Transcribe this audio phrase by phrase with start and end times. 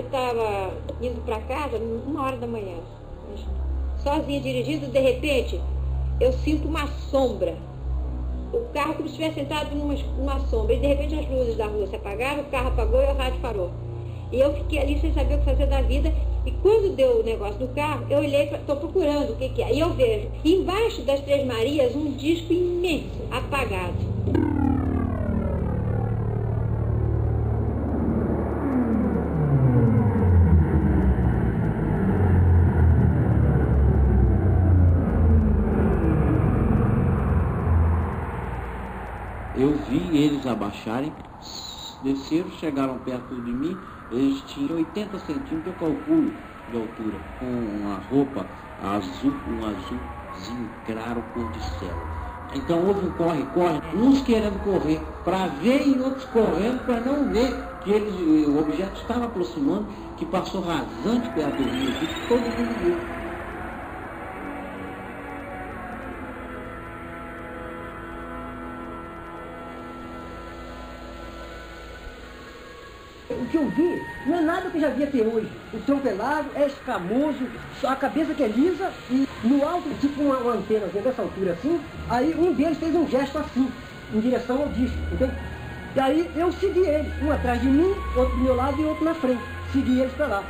[0.00, 2.76] eu estava indo para casa, uma hora da manhã,
[4.02, 5.60] sozinha dirigindo, de repente,
[6.18, 7.54] eu sinto uma sombra.
[8.52, 10.74] O carro como se estivesse sentado numa, numa sombra.
[10.74, 13.40] E de repente as luzes da rua se apagaram, o carro apagou e o rádio
[13.40, 13.70] parou.
[14.32, 16.12] E eu fiquei ali sem saber o que fazer da vida.
[16.46, 19.72] E quando deu o negócio do carro, eu olhei, estou procurando o que, que é.
[19.72, 24.59] E eu vejo, embaixo das Três Marias, um disco imenso, apagado.
[40.20, 41.12] Eles abaixarem,
[42.02, 46.34] desceram, chegaram perto de mim, eles tinham 80 centímetros, eu calculo,
[46.68, 48.46] de altura, com uma roupa
[48.78, 51.96] azul, um azulzinho claro cor de céu.
[52.52, 57.78] Então houve um corre-corre, uns querendo correr para ver e outros correndo para não ver
[57.80, 63.09] que eles, o objeto estava aproximando, que passou rasante rio, que todo mundo viu.
[74.80, 75.48] Já vi até hoje.
[75.72, 77.46] O tronco é largo, é escamoso,
[77.84, 81.52] a cabeça que é lisa e no alto, tipo uma, uma antena assim, dessa altura
[81.52, 83.70] assim, aí um deles fez um gesto assim,
[84.14, 85.32] em direção ao disco, entende?
[85.94, 89.04] E aí eu segui ele, um atrás de mim, outro do meu lado e outro
[89.04, 89.42] na frente.
[89.72, 90.44] Segui eles para lá.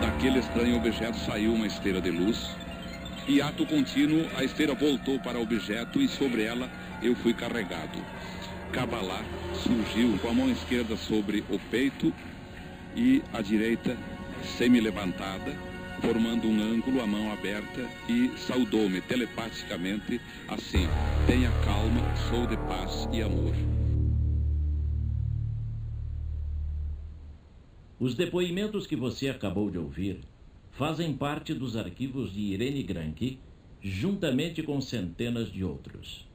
[0.00, 2.50] Daquele estranho objeto saiu uma esteira de luz
[3.26, 6.68] e ato contínuo, a esteira voltou para o objeto e sobre ela
[7.02, 7.98] eu fui carregado.
[8.72, 9.22] Cabalá
[9.54, 12.12] surgiu com a mão esquerda sobre o peito
[12.96, 13.96] e a direita
[14.56, 15.52] semi-levantada,
[16.00, 20.86] formando um ângulo, a mão aberta, e saudou-me telepaticamente assim:
[21.26, 23.54] Tenha calma, sou de paz e amor.
[27.98, 30.20] Os depoimentos que você acabou de ouvir
[30.72, 33.38] fazem parte dos arquivos de Irene Granke,
[33.80, 36.31] juntamente com centenas de outros.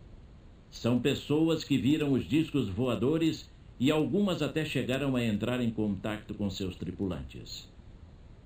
[0.77, 3.49] São pessoas que viram os discos voadores
[3.79, 7.67] e algumas até chegaram a entrar em contato com seus tripulantes.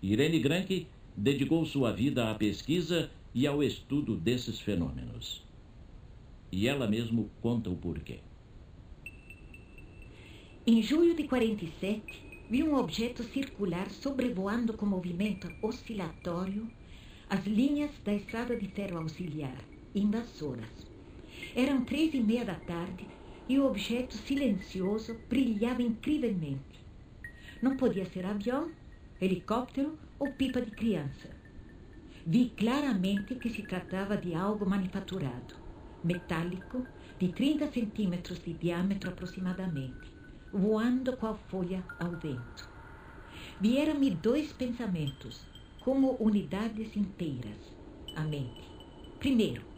[0.01, 5.45] Irene Granke dedicou sua vida à pesquisa e ao estudo desses fenômenos.
[6.49, 8.19] E ela mesmo conta o porquê.
[10.65, 12.01] Em julho de 47,
[12.49, 16.65] vi um objeto circular sobrevoando com movimento oscilatório
[17.29, 19.61] as linhas da estrada de ferro auxiliar,
[19.93, 20.90] invasoras.
[21.55, 23.07] Eram três e meia da tarde
[23.47, 26.79] e o objeto silencioso brilhava incrivelmente.
[27.61, 28.71] Não podia ser avião,
[29.19, 31.29] helicóptero ou pipa de criança.
[32.25, 35.55] Vi claramente que se tratava de algo manufaturado,
[36.03, 36.85] metálico,
[37.19, 42.69] de 30 centímetros de diâmetro aproximadamente voando qual folha ao vento.
[43.59, 45.47] Vieram-me dois pensamentos,
[45.79, 47.57] como unidades inteiras,
[48.13, 48.69] à mente.
[49.17, 49.70] Primeiro,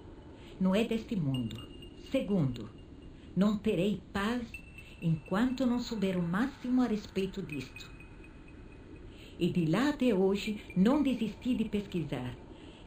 [0.64, 1.62] não é deste mundo.
[2.10, 2.70] Segundo,
[3.36, 4.42] não terei paz
[5.02, 7.92] enquanto não souber o máximo a respeito disto.
[9.38, 12.34] E de lá até hoje não desisti de pesquisar,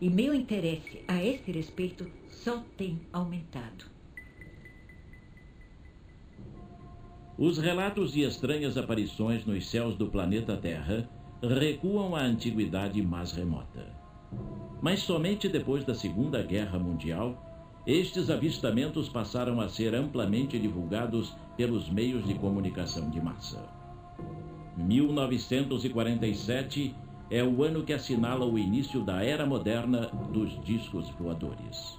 [0.01, 3.85] e meu interesse a este respeito só tem aumentado.
[7.37, 11.07] Os relatos de estranhas aparições nos céus do planeta Terra
[11.43, 13.95] recuam à antiguidade mais remota.
[14.81, 17.43] Mas somente depois da Segunda Guerra Mundial,
[17.87, 23.63] estes avistamentos passaram a ser amplamente divulgados pelos meios de comunicação de massa.
[24.77, 26.93] 1947
[27.31, 31.97] é o ano que assinala o início da era moderna dos discos voadores.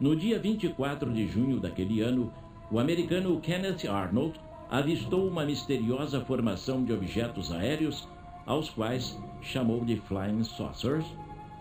[0.00, 2.32] No dia 24 de junho daquele ano,
[2.70, 8.08] o americano Kenneth Arnold avistou uma misteriosa formação de objetos aéreos,
[8.44, 11.06] aos quais chamou de Flying Saucers,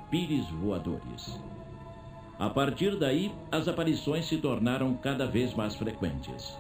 [0.10, 1.40] pires voadores.
[2.42, 6.60] A partir daí, as aparições se tornaram cada vez mais frequentes.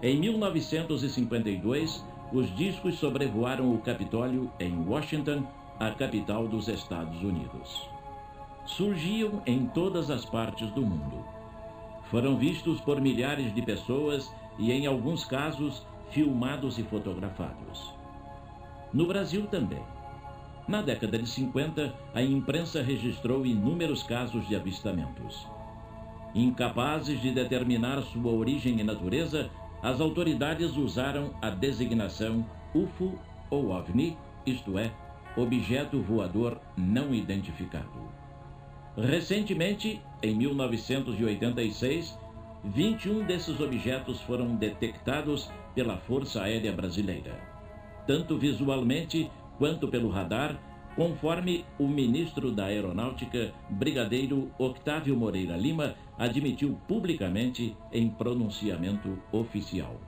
[0.00, 5.42] Em 1952, os discos sobrevoaram o Capitólio em Washington,
[5.80, 7.88] a capital dos Estados Unidos.
[8.64, 11.40] Surgiam em todas as partes do mundo
[12.10, 17.94] foram vistos por milhares de pessoas e, em alguns casos, filmados e fotografados.
[18.92, 19.82] No Brasil também.
[20.70, 25.48] Na década de 50, a imprensa registrou inúmeros casos de avistamentos.
[26.32, 29.50] Incapazes de determinar sua origem e natureza,
[29.82, 33.18] as autoridades usaram a designação UFO
[33.50, 34.92] ou OVNI, isto é,
[35.36, 38.08] objeto voador não identificado.
[38.96, 42.16] Recentemente, em 1986,
[42.62, 47.40] 21 desses objetos foram detectados pela Força Aérea Brasileira,
[48.06, 49.28] tanto visualmente
[49.60, 50.58] quanto pelo radar,
[50.96, 60.00] conforme o ministro da Aeronáutica, Brigadeiro Octávio Moreira Lima, admitiu publicamente em pronunciamento oficial.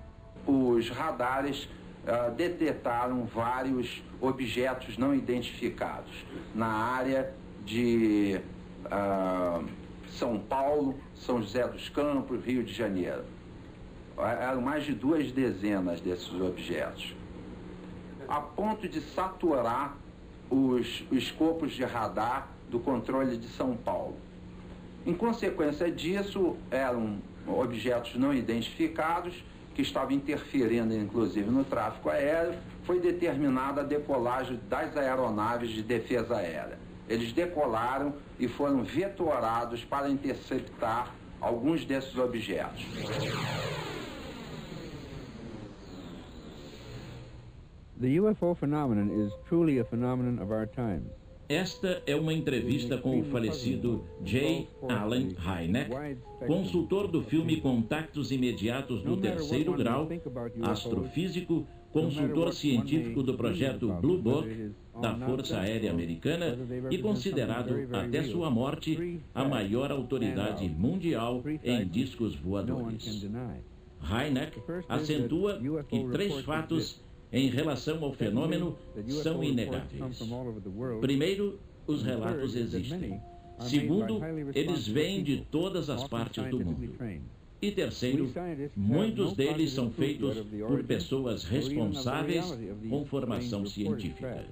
[0.47, 6.25] Os radares uh, detectaram vários objetos não identificados
[6.55, 7.35] na área
[7.67, 8.41] de
[8.87, 9.69] uh,
[10.09, 13.25] São Paulo, São José dos Campos, Rio de Janeiro.
[14.17, 17.15] Eram mais de duas dezenas desses objetos.
[18.33, 19.95] A ponto de saturar
[20.49, 24.17] os, os escopos de radar do controle de São Paulo.
[25.05, 29.45] Em consequência disso, eram objetos não identificados
[29.75, 32.55] que estavam interferindo, inclusive, no tráfego aéreo.
[32.85, 36.79] Foi determinada a decolagem das aeronaves de defesa aérea.
[37.11, 42.87] Eles decolaram e foram vetorados para interceptar alguns desses objetos.
[48.01, 51.05] The UFO phenomenon is truly a phenomenon of our time.
[51.49, 54.69] Esta é uma entrevista com o falecido J.
[54.89, 55.91] Allen Hynek,
[56.47, 60.09] consultor do filme Contactos Imediatos do Terceiro Grau,
[60.63, 66.57] astrofísico, consultor científico do projeto Blue Book da Força Aérea Americana
[66.91, 73.29] e considerado, até sua morte, a maior autoridade mundial em discos voadores.
[74.01, 74.59] Hynek
[74.89, 77.01] acentua que três fatos
[77.33, 78.77] em relação ao fenômeno
[79.23, 80.21] são inegáveis.
[81.01, 83.21] Primeiro, os relatos existem.
[83.61, 84.21] Segundo,
[84.55, 86.95] eles vêm de todas as partes do mundo.
[87.61, 88.29] E terceiro,
[88.77, 90.37] muitos deles são feitos
[90.67, 92.59] por pessoas responsáveis
[92.91, 94.45] com formação científica.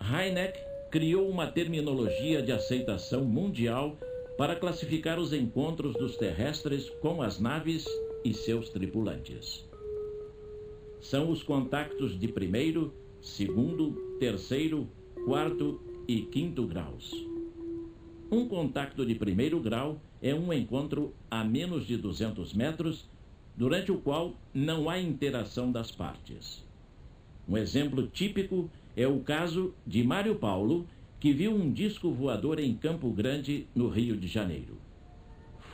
[0.00, 0.58] Heineck
[0.90, 3.96] criou uma terminologia de aceitação mundial
[4.36, 7.86] para classificar os encontros dos terrestres com as naves
[8.24, 9.68] e seus tripulantes.
[11.00, 14.88] São os contactos de primeiro, segundo, terceiro,
[15.26, 17.14] quarto e quinto graus.
[18.30, 23.08] Um contacto de primeiro grau é um encontro a menos de 200 metros,
[23.56, 26.64] durante o qual não há interação das partes.
[27.48, 30.86] Um exemplo típico é o caso de Mário Paulo,
[31.20, 34.76] que viu um disco voador em Campo Grande, no Rio de Janeiro.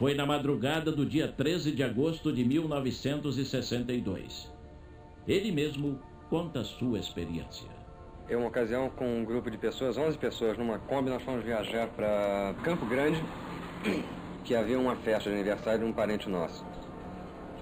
[0.00, 4.50] Foi na madrugada do dia 13 de agosto de 1962.
[5.28, 6.00] Ele mesmo
[6.30, 7.68] conta sua experiência.
[8.26, 11.86] É uma ocasião com um grupo de pessoas, 11 pessoas, numa Kombi, nós fomos viajar
[11.88, 13.22] para Campo Grande,
[14.42, 16.64] que havia uma festa de aniversário de um parente nosso.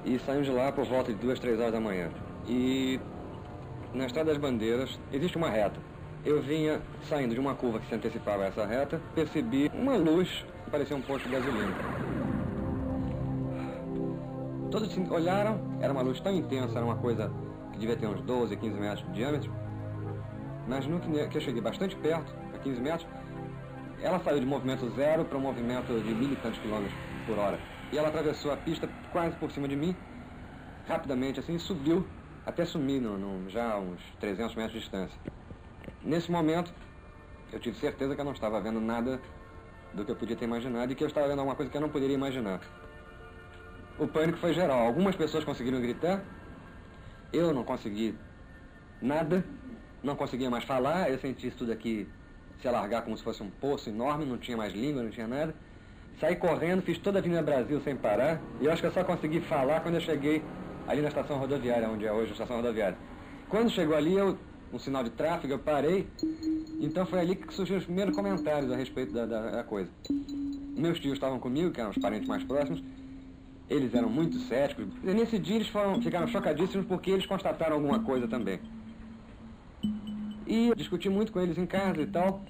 [0.05, 2.09] E saímos de lá por volta de duas, três horas da manhã.
[2.47, 3.01] E
[3.93, 5.81] na Estrada das Bandeiras existe uma reta.
[6.25, 10.29] Eu vinha saindo de uma curva que se antecipava a essa reta, percebi uma luz
[10.65, 12.08] que parecia um posto de gasolina.
[14.71, 17.33] Todos olharam, era uma luz tão intensa, era uma coisa
[17.73, 19.51] que devia ter uns 12, 15 metros de diâmetro.
[20.67, 23.07] Mas no que eu cheguei bastante perto, a 15 metros,
[24.03, 26.95] ela saiu de movimento zero para um movimento de mil e tantos quilômetros
[27.27, 27.59] por hora.
[27.91, 29.97] E ela atravessou a pista quase por cima de mim,
[30.87, 32.07] rapidamente assim, subiu
[32.45, 35.19] até sumir no, no, já a uns 300 metros de distância.
[36.03, 36.75] Nesse momento,
[37.51, 39.19] eu tive certeza que eu não estava vendo nada
[39.95, 41.81] do que eu podia ter imaginado e que eu estava vendo alguma coisa que eu
[41.81, 42.61] não poderia imaginar.
[43.99, 44.87] O pânico foi geral.
[44.87, 46.23] Algumas pessoas conseguiram gritar,
[47.33, 48.15] eu não consegui
[49.03, 49.45] nada,
[50.03, 52.07] não conseguia mais falar, eu senti isso tudo aqui
[52.61, 55.55] se alargar como se fosse um poço enorme, não tinha mais língua, não tinha nada.
[56.21, 59.05] Saí correndo, fiz toda a Avenida Brasil sem parar, e eu acho que eu só
[59.05, 60.43] consegui falar quando eu cheguei
[60.87, 62.97] ali na estação rodoviária, onde é hoje a estação rodoviária.
[63.49, 64.37] Quando chegou ali, eu,
[64.73, 66.09] um sinal de tráfego, eu parei,
[66.81, 69.91] então foi ali que surgiram os primeiros comentários a respeito da, da, da coisa.
[70.77, 72.83] Meus tios estavam comigo, que eram os parentes mais próximos,
[73.69, 74.87] eles eram muito céticos.
[75.03, 78.61] E nesse dia eles foram, ficaram chocadíssimos porque eles constataram alguma coisa também.
[80.47, 82.43] E discuti muito com eles em casa e tal.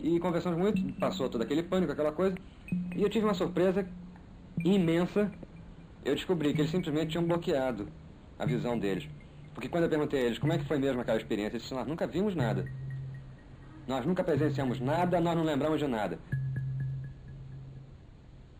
[0.00, 2.36] E conversamos muito, passou todo aquele pânico, aquela coisa.
[2.96, 3.88] E eu tive uma surpresa
[4.64, 5.30] imensa.
[6.04, 7.88] Eu descobri que eles simplesmente tinham bloqueado
[8.38, 9.08] a visão deles.
[9.54, 11.82] Porque quando eu perguntei a eles como é que foi mesmo aquela experiência, eles disseram,
[11.82, 12.68] nós nunca vimos nada.
[13.86, 16.18] Nós nunca presenciamos nada, nós não lembramos de nada.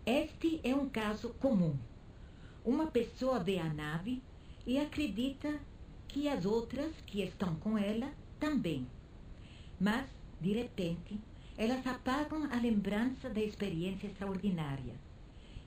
[0.06, 1.76] Este é um caso comum.
[2.64, 4.22] Uma pessoa vê a nave
[4.66, 5.60] e acredita
[6.08, 8.86] que as outras que estão com ela também.
[9.78, 10.06] Mas,
[10.40, 11.20] de repente,
[11.58, 14.94] elas apagam a lembrança da experiência extraordinária.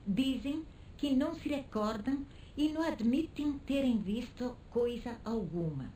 [0.04, 0.64] Dizem
[0.96, 2.26] que não se recordam
[2.56, 5.92] e não admitem terem visto coisa alguma.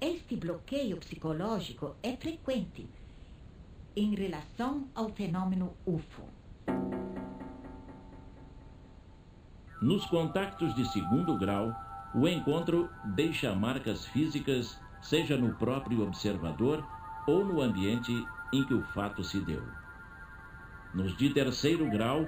[0.00, 2.88] Este bloqueio psicológico é frequente
[3.94, 6.24] em relação ao fenômeno UFO.
[9.80, 11.72] Nos contactos de segundo grau,
[12.12, 16.84] o encontro deixa marcas físicas, seja no próprio observador
[17.28, 18.12] ou no ambiente
[18.52, 19.62] em que o fato se deu.
[20.92, 22.26] Nos de terceiro grau,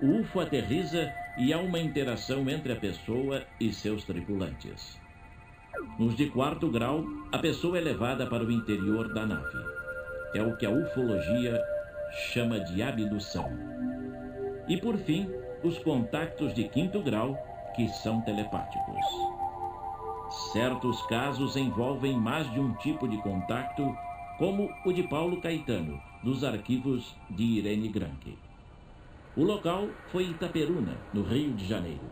[0.00, 5.00] o UFO aterriza e há uma interação entre a pessoa e seus tripulantes.
[5.98, 9.58] Nos de quarto grau, a pessoa é levada para o interior da nave.
[10.34, 11.60] É o que a ufologia
[12.32, 13.50] chama de abdução.
[14.68, 15.28] E por fim,
[15.62, 17.36] os contactos de quinto grau,
[17.74, 19.06] que são telepáticos.
[20.52, 23.96] Certos casos envolvem mais de um tipo de contato,
[24.38, 28.38] como o de Paulo Caetano, dos arquivos de Irene Granke.
[29.36, 32.10] O local foi Itaperuna, no Rio de Janeiro.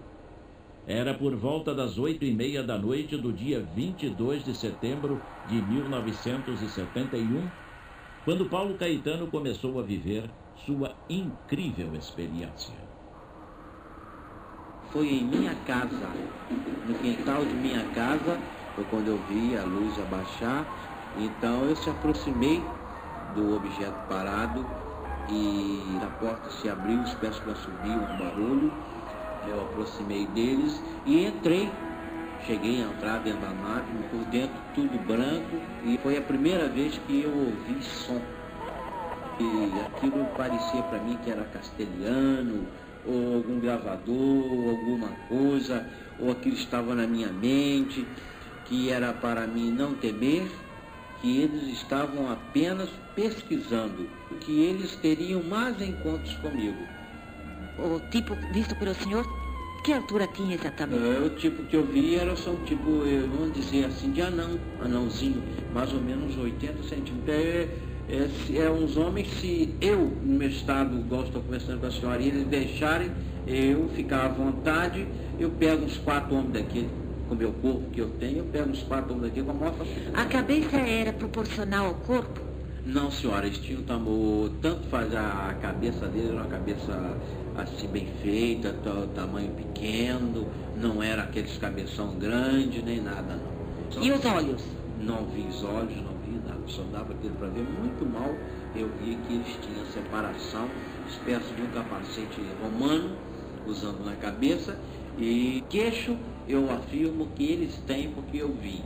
[0.86, 5.60] Era por volta das oito e meia da noite do dia 22 de setembro de
[5.62, 7.50] 1971,
[8.24, 12.89] quando Paulo Caetano começou a viver sua incrível experiência.
[14.92, 16.08] Foi em minha casa,
[16.84, 18.40] no quintal de minha casa,
[18.74, 20.66] foi quando eu vi a luz abaixar.
[21.16, 22.64] Então eu se aproximei
[23.36, 24.66] do objeto parado
[25.28, 28.72] e a porta se abriu, os pés subiu um barulho.
[29.46, 31.70] Eu aproximei deles e entrei.
[32.46, 36.98] Cheguei a entrar dentro da nave, por dentro tudo branco, e foi a primeira vez
[36.98, 38.20] que eu ouvi som.
[39.38, 42.66] E aquilo parecia para mim que era castelhano,
[43.04, 45.86] ou algum gravador, alguma coisa,
[46.18, 48.06] ou aquilo estava na minha mente,
[48.64, 50.50] que era para mim não temer,
[51.20, 54.08] que eles estavam apenas pesquisando,
[54.40, 56.86] que eles teriam mais encontros comigo.
[57.78, 59.26] O tipo visto pelo senhor,
[59.82, 61.02] que altura tinha exatamente?
[61.02, 64.58] É, o tipo que eu vi era só um tipo, vamos dizer assim, de anão,
[64.80, 65.42] anãozinho,
[65.72, 67.34] mais ou menos 80 centímetros.
[67.34, 71.90] É, é, é uns homens, se eu, no meu estado, gosto, estou conversando com a
[71.90, 73.10] senhora, e eles deixarem
[73.46, 75.06] eu ficar à vontade,
[75.38, 76.90] eu pego uns quatro homens daquele
[77.28, 79.54] com o meu corpo que eu tenho, eu pego uns quatro homens daqui com a
[79.54, 80.20] maior facilidade.
[80.20, 82.40] A cabeça era proporcional ao corpo?
[82.84, 87.16] Não, senhora, eles tinham tamanho, tanto faz a cabeça dele, era uma cabeça
[87.56, 88.74] assim bem feita,
[89.14, 93.60] tamanho pequeno, não era aqueles cabeção grande, nem nada não.
[93.90, 94.79] Só e os olhos?
[95.00, 98.34] Não vi os olhos, não vi nada, só dava aquilo para ver muito mal.
[98.76, 100.68] Eu vi que eles tinham separação,
[101.08, 103.16] espécie de um capacete romano,
[103.66, 104.78] usando na cabeça,
[105.18, 106.16] e queixo
[106.48, 108.82] eu afirmo que eles têm porque eu vi.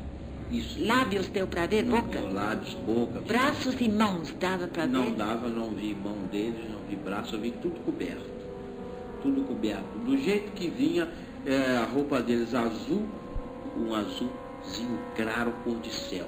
[0.50, 0.84] Isso.
[0.84, 2.20] Lábios deu para ver, não, boca?
[2.20, 3.20] Lábios, boca.
[3.20, 4.92] Braços e mãos dava para ver?
[4.92, 8.30] Não dava, não vi mão deles, não vi braço, eu vi tudo coberto.
[9.22, 9.98] Tudo coberto.
[10.04, 11.08] Do jeito que vinha
[11.46, 13.04] é, a roupa deles azul,
[13.76, 13.94] um
[14.64, 16.26] azulzinho claro, cor de céu.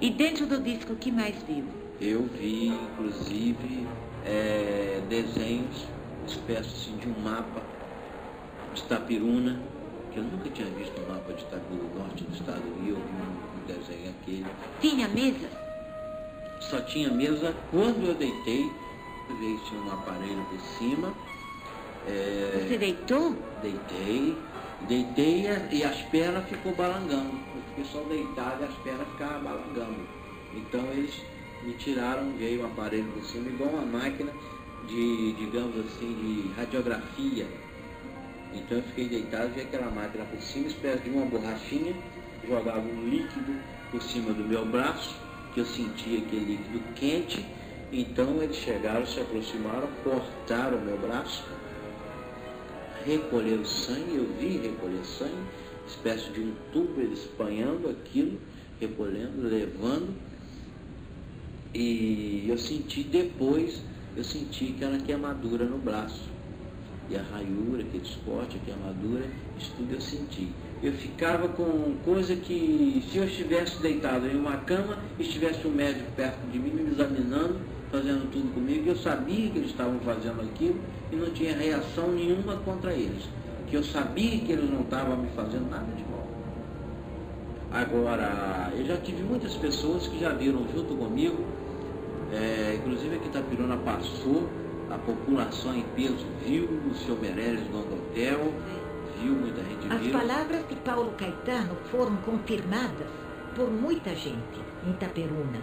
[0.00, 1.64] E dentro do disco, o que mais viu?
[2.00, 3.86] Eu vi, inclusive,
[4.24, 5.86] é, desenhos,
[6.26, 7.62] espécie assim, de um mapa
[8.74, 9.58] de Tapiruna,
[10.12, 13.02] que eu nunca tinha visto um mapa de do norte do estado do Rio, eu
[13.02, 14.46] vi um, desenho aquele.
[14.80, 15.48] Tinha mesa?
[16.60, 18.70] Só tinha mesa quando eu deitei,
[19.40, 21.14] veio tinha um aparelho por cima.
[22.06, 23.34] É, Você deitou?
[23.62, 24.36] Deitei,
[24.86, 27.55] deitei e as pernas ficou balangando.
[27.84, 30.06] Só deitado e as pernas ficavam balangando.
[30.54, 31.20] Então eles
[31.62, 34.32] me tiraram, veio um aparelho por cima, igual uma máquina
[34.88, 37.46] de, digamos assim, de radiografia
[38.56, 41.94] então eu fiquei deitado, vi aquela máquina por cima, espécie de uma borrachinha,
[42.46, 45.14] jogava um líquido por cima do meu braço,
[45.52, 47.46] que eu sentia aquele líquido quente.
[47.92, 51.44] Então eles chegaram, se aproximaram, cortaram o meu braço,
[53.04, 55.44] recolheram sangue, eu vi recolher sangue,
[55.86, 58.38] espécie de um tubo, eles espanhando aquilo,
[58.80, 60.14] recolhendo, levando.
[61.74, 63.82] E eu senti depois,
[64.16, 66.36] eu senti que era queimadura no braço
[67.08, 69.24] e a raiura, aquele esporte, aquela armadura,
[69.58, 70.48] isso tudo eu senti.
[70.82, 76.10] Eu ficava com coisa que, se eu estivesse deitado em uma cama, estivesse um médico
[76.16, 80.80] perto de mim me examinando, fazendo tudo comigo, eu sabia que eles estavam fazendo aquilo
[81.12, 83.22] e não tinha reação nenhuma contra eles.
[83.66, 86.26] Que eu sabia que eles não estavam me fazendo nada de mal.
[87.72, 91.44] Agora, eu já tive muitas pessoas que já viram junto comigo,
[92.32, 94.48] é, inclusive aqui Itapirona passou,
[94.90, 98.52] a população em peso viu o seu Meirelles no hotel,
[99.20, 103.08] viu muita gente As palavras de Paulo Caetano foram confirmadas
[103.54, 105.58] por muita gente em Itaperuna.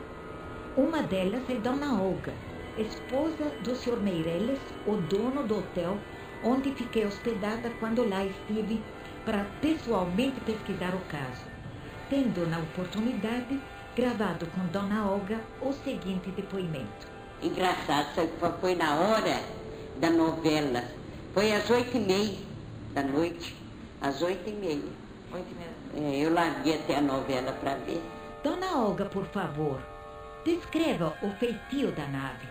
[0.76, 2.34] Uma delas é Dona Olga,
[2.78, 3.98] esposa do Sr.
[4.02, 5.98] Meirelles, o dono do hotel
[6.44, 8.82] onde fiquei hospedada quando lá estive
[9.26, 11.46] para pessoalmente pesquisar o caso,
[12.10, 13.60] tendo na oportunidade
[13.96, 17.08] gravado com Dona Olga o seguinte depoimento.
[17.42, 19.42] Engraçado, foi na hora
[20.00, 20.84] da novela.
[21.34, 22.38] Foi às oito e meia
[22.94, 23.56] da noite.
[24.02, 24.92] Às oito e meia.
[25.32, 26.12] Oito e meia.
[26.12, 28.02] É, eu larguei até a novela para ver.
[28.44, 29.80] Dona Olga, por favor,
[30.44, 32.48] descreva o feitio da nave.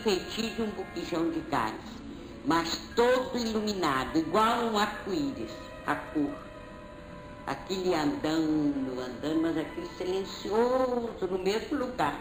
[0.00, 1.74] Feitio de um buquijão de gás,
[2.44, 5.52] mas todo iluminado, igual um arco-íris,
[5.86, 6.34] a cor.
[7.46, 12.18] Aquele andando, andando, mas aquele silencioso, no mesmo lugar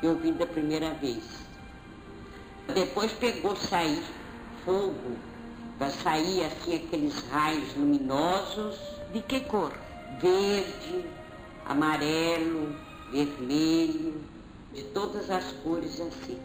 [0.00, 1.22] que eu vi da primeira vez.
[2.74, 4.02] Depois pegou sair
[4.64, 5.16] fogo,
[5.78, 8.76] vai sair assim aqueles raios luminosos.
[9.12, 9.72] De que cor?
[10.20, 11.04] Verde,
[11.64, 12.74] amarelo,
[13.10, 14.20] vermelho,
[14.74, 16.38] de todas as cores assim.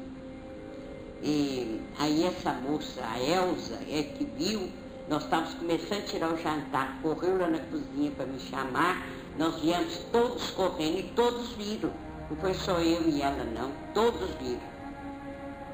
[1.24, 4.72] E aí essa moça, a Elza, é que viu,
[5.08, 9.06] nós estávamos começando a tirar o jantar, correu lá na cozinha para me chamar,
[9.38, 11.92] nós viemos todos correndo e todos viram.
[12.30, 14.62] Não foi só eu e ela não, todos viram.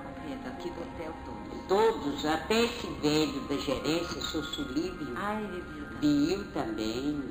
[0.03, 1.37] Compreendo, aqui do hotel todos.
[1.67, 5.63] Todos, até esse velho da gerência, Sussulívio, Ah, ele
[6.01, 6.27] viu.
[6.27, 7.23] viu também,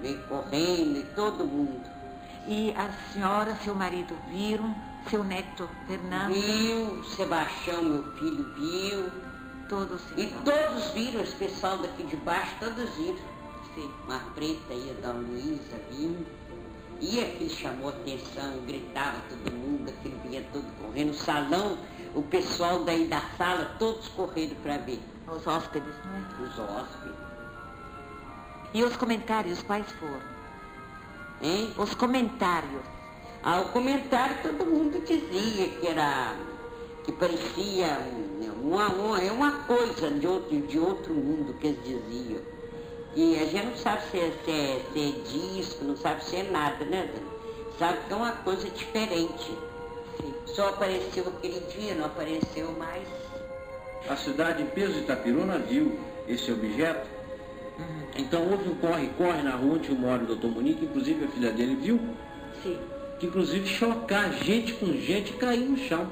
[0.00, 1.88] veio correndo e todo mundo.
[2.46, 4.74] E a senhora, seu marido viram,
[5.10, 9.10] seu neto Fernando, Viu, Sebastião, meu filho, viu.
[9.68, 10.42] todos se E viram.
[10.42, 13.18] todos viram, esse pessoal daqui de baixo, todos viram.
[13.74, 13.90] Sim.
[14.04, 16.26] Uma preta ia da Luísa, viu?
[17.00, 21.10] E aquele chamou atenção, gritava todo mundo, aquele vinha todo correndo.
[21.10, 21.78] O salão,
[22.14, 25.00] o pessoal daí da sala, todos correndo para ver.
[25.28, 26.48] Os hóspedes, não é?
[26.48, 27.16] Os hóspedes.
[28.72, 30.22] E os comentários quais foram?
[31.42, 31.74] Hein?
[31.76, 32.82] Os comentários.
[33.46, 36.34] Ao comentário todo mundo dizia que era
[37.04, 37.96] que parecia
[38.60, 42.40] uma, uma, é uma coisa de outro, de outro mundo que eles diziam.
[43.14, 46.34] E a gente não sabe se é, se, é, se é disco, não sabe se
[46.34, 47.08] é nada, né?
[47.78, 49.56] Sabe que é uma coisa diferente.
[50.46, 53.06] Só apareceu aquele dia, não apareceu mais.
[54.08, 57.08] A cidade de Peso de Itapiruna viu esse objeto.
[58.16, 61.76] Então houve um corre-corre na rua onde mora o doutor Munique, inclusive a filha dele
[61.76, 62.00] viu,
[62.64, 62.95] Sim.
[63.18, 66.06] Que inclusive chocar gente com gente e cair no chão.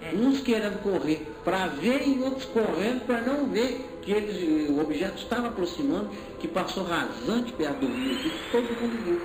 [0.00, 0.14] É.
[0.14, 5.18] Uns querendo correr para ver e outros correndo para não ver que eles, o objeto
[5.18, 9.20] estava aproximando, que passou rasante perto do rio aqui, todo mundo viu.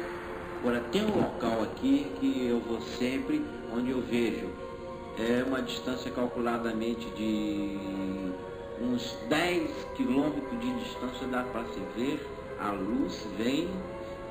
[0.59, 3.43] Agora tem um local aqui que eu vou sempre,
[3.73, 4.47] onde eu vejo,
[5.19, 7.77] é uma distância calculadamente de
[8.81, 12.19] uns 10 quilômetros de distância dá para se ver,
[12.59, 13.67] a luz vem,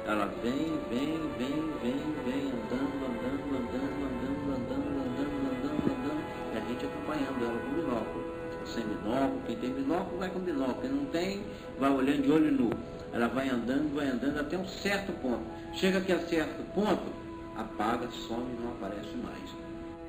[0.07, 6.57] ela vem, vem, vem, vem, vem, andando, andando, andando, andando, andando, andando, andando, andando, e
[6.57, 8.37] a gente acompanhando ela com binóculo.
[8.65, 11.43] Sem binóculo, quem tem binóculo vai com binóculo, quem não tem,
[11.81, 12.71] vai olhando de olho nu.
[13.13, 15.43] Ela vai andando, vai andando até um certo ponto.
[15.75, 17.13] Chega aqui a certo ponto,
[17.57, 19.57] apaga, some e não aparece mais.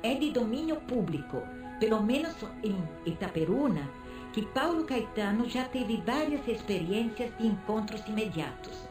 [0.04, 1.42] É de domínio público,
[1.80, 3.90] pelo menos em Itaperuna,
[4.32, 8.87] que Paulo Caetano já teve várias experiências de encontros imediatos.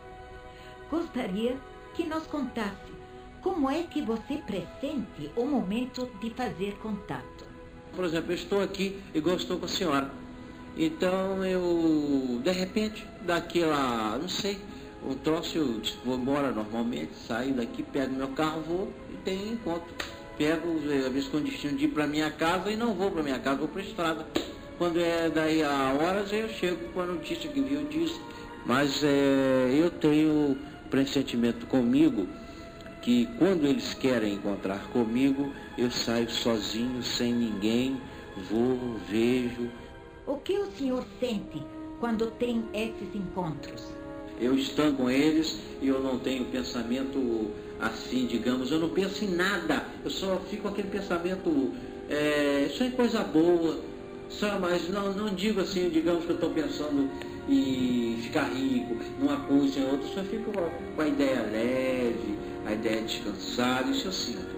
[0.89, 1.58] Gostaria
[1.93, 2.97] que nos contasse
[3.41, 7.45] como é que você pressente o momento de fazer contato.
[7.95, 10.12] Por exemplo, eu estou aqui eu estou com a senhora.
[10.78, 14.60] Então eu, de repente, daquela, não sei,
[15.04, 19.88] o troço, eu vou embora normalmente, saio daqui, pego meu carro, vou e tenho encontro.
[20.38, 23.23] Pego, eh, às vezes com destino de ir para minha casa e não vou para
[23.23, 24.28] minha casa, vou para a estrada.
[24.78, 28.21] Quando é daí a horas eu chego com a notícia que viu disso.
[28.65, 30.58] Mas é, eu tenho
[30.89, 32.28] pressentimento comigo
[33.02, 38.02] que quando eles querem encontrar comigo, eu saio sozinho, sem ninguém,
[38.50, 39.69] vou, vejo.
[40.26, 41.63] O que o senhor sente
[42.00, 43.84] quando tem esses encontros?
[44.39, 49.30] Eu estando com eles e eu não tenho pensamento assim, digamos, eu não penso em
[49.30, 51.71] nada, eu só fico com aquele pensamento,
[52.10, 53.80] é, só em coisa boa,
[54.30, 57.10] só, mas não, não digo assim, digamos que eu estou pensando
[57.50, 60.52] em ficar rico, numa coisa, em outra, só fico
[60.96, 64.57] com a ideia leve, a ideia descansada, isso eu sinto.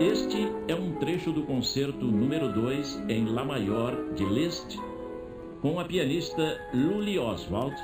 [0.00, 4.78] Este é um trecho do concerto número 2 em Lá Maior de Liszt,
[5.60, 7.74] com a pianista Luli Oswald,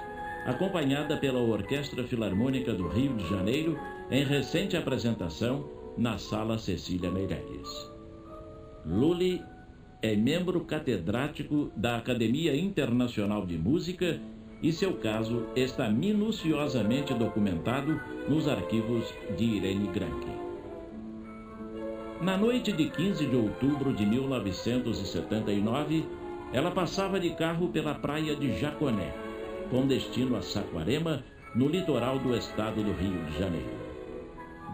[0.47, 3.77] acompanhada pela Orquestra Filarmônica do Rio de Janeiro,
[4.13, 7.91] em recente apresentação na Sala Cecília Meireles.
[8.87, 9.43] Luli
[10.01, 14.21] é membro catedrático da Academia Internacional de Música
[14.63, 20.44] e seu caso está minuciosamente documentado nos arquivos de Irene Granke.
[22.25, 26.07] Na noite de 15 de outubro de 1979,
[26.55, 29.13] ela passava de carro pela praia de Jaconé,
[29.71, 31.23] com destino a Saquarema,
[31.55, 33.77] no litoral do estado do Rio de Janeiro.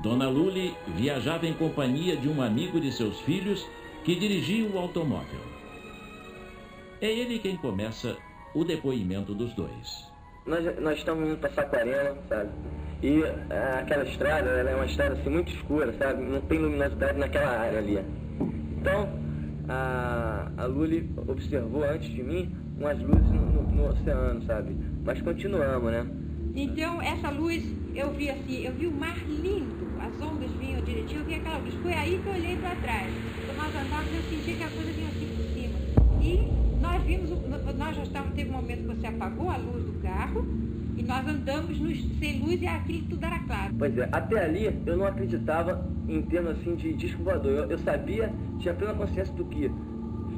[0.01, 3.67] Dona Luli viajava em companhia de um amigo de seus filhos
[4.05, 5.41] que dirigia o automóvel.
[7.01, 8.17] É ele quem começa
[8.55, 10.09] o depoimento dos dois.
[10.47, 12.51] Nós, nós estamos indo para Saquarema, sabe?
[13.03, 16.23] E ah, aquela estrada, ela é uma estrada assim muito escura, sabe?
[16.23, 17.99] Não tem luminosidade naquela área ali.
[18.79, 19.09] Então,
[19.69, 24.77] a, a Luli observou antes de mim umas luzes no, no, no oceano, sabe?
[25.05, 26.07] Mas continuamos, né?
[26.55, 27.63] Então, essa luz,
[27.95, 31.59] eu vi assim, eu vi o mar lindo, as ondas vinham direitinho, eu vi aquela
[31.59, 31.75] luz.
[31.75, 33.13] Foi aí que eu olhei para trás.
[33.47, 35.79] Quando nós andávamos, eu senti que a coisa vinha assim por cima.
[36.21, 37.31] E nós vimos,
[37.79, 40.45] nós já estávamos, teve um momento que você apagou a luz do carro,
[41.01, 43.75] e nós andamos nos, sem luz e aquilo tudo era claro.
[43.79, 47.53] Pois é, até ali eu não acreditava em termos assim de disco voador.
[47.53, 49.71] Eu, eu sabia, tinha plena consciência do que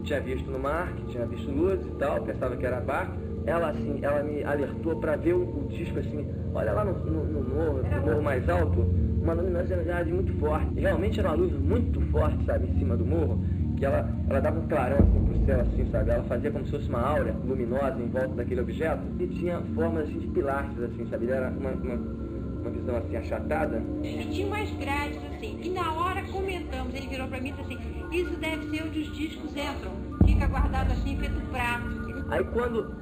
[0.04, 3.16] tinha visto no mar, que tinha visto luzes e tal, pensava que era barco.
[3.44, 7.24] Ela assim, ela me alertou para ver o, o, disco assim, olha lá no, no,
[7.24, 8.82] no morro, no morro mais alto,
[9.20, 10.78] uma luminosidade muito forte.
[10.78, 13.42] Realmente era uma luz muito forte, sabe, em cima do morro,
[13.82, 16.10] que ela, ela dava um clarão assim pro céu, assim, sabe?
[16.12, 20.04] Ela fazia como se fosse uma aura luminosa em volta daquele objeto e tinha formas
[20.04, 21.28] assim de pilastros, assim, sabe?
[21.28, 23.82] Era uma, uma, uma visão assim achatada.
[24.04, 27.74] E tinha umas grades assim, e na hora comentamos, ele virou para mim e disse
[27.74, 27.78] assim,
[28.12, 29.92] isso deve ser onde os discos entram,
[30.24, 32.26] fica guardado assim, feito prato.
[32.30, 32.94] Aí quando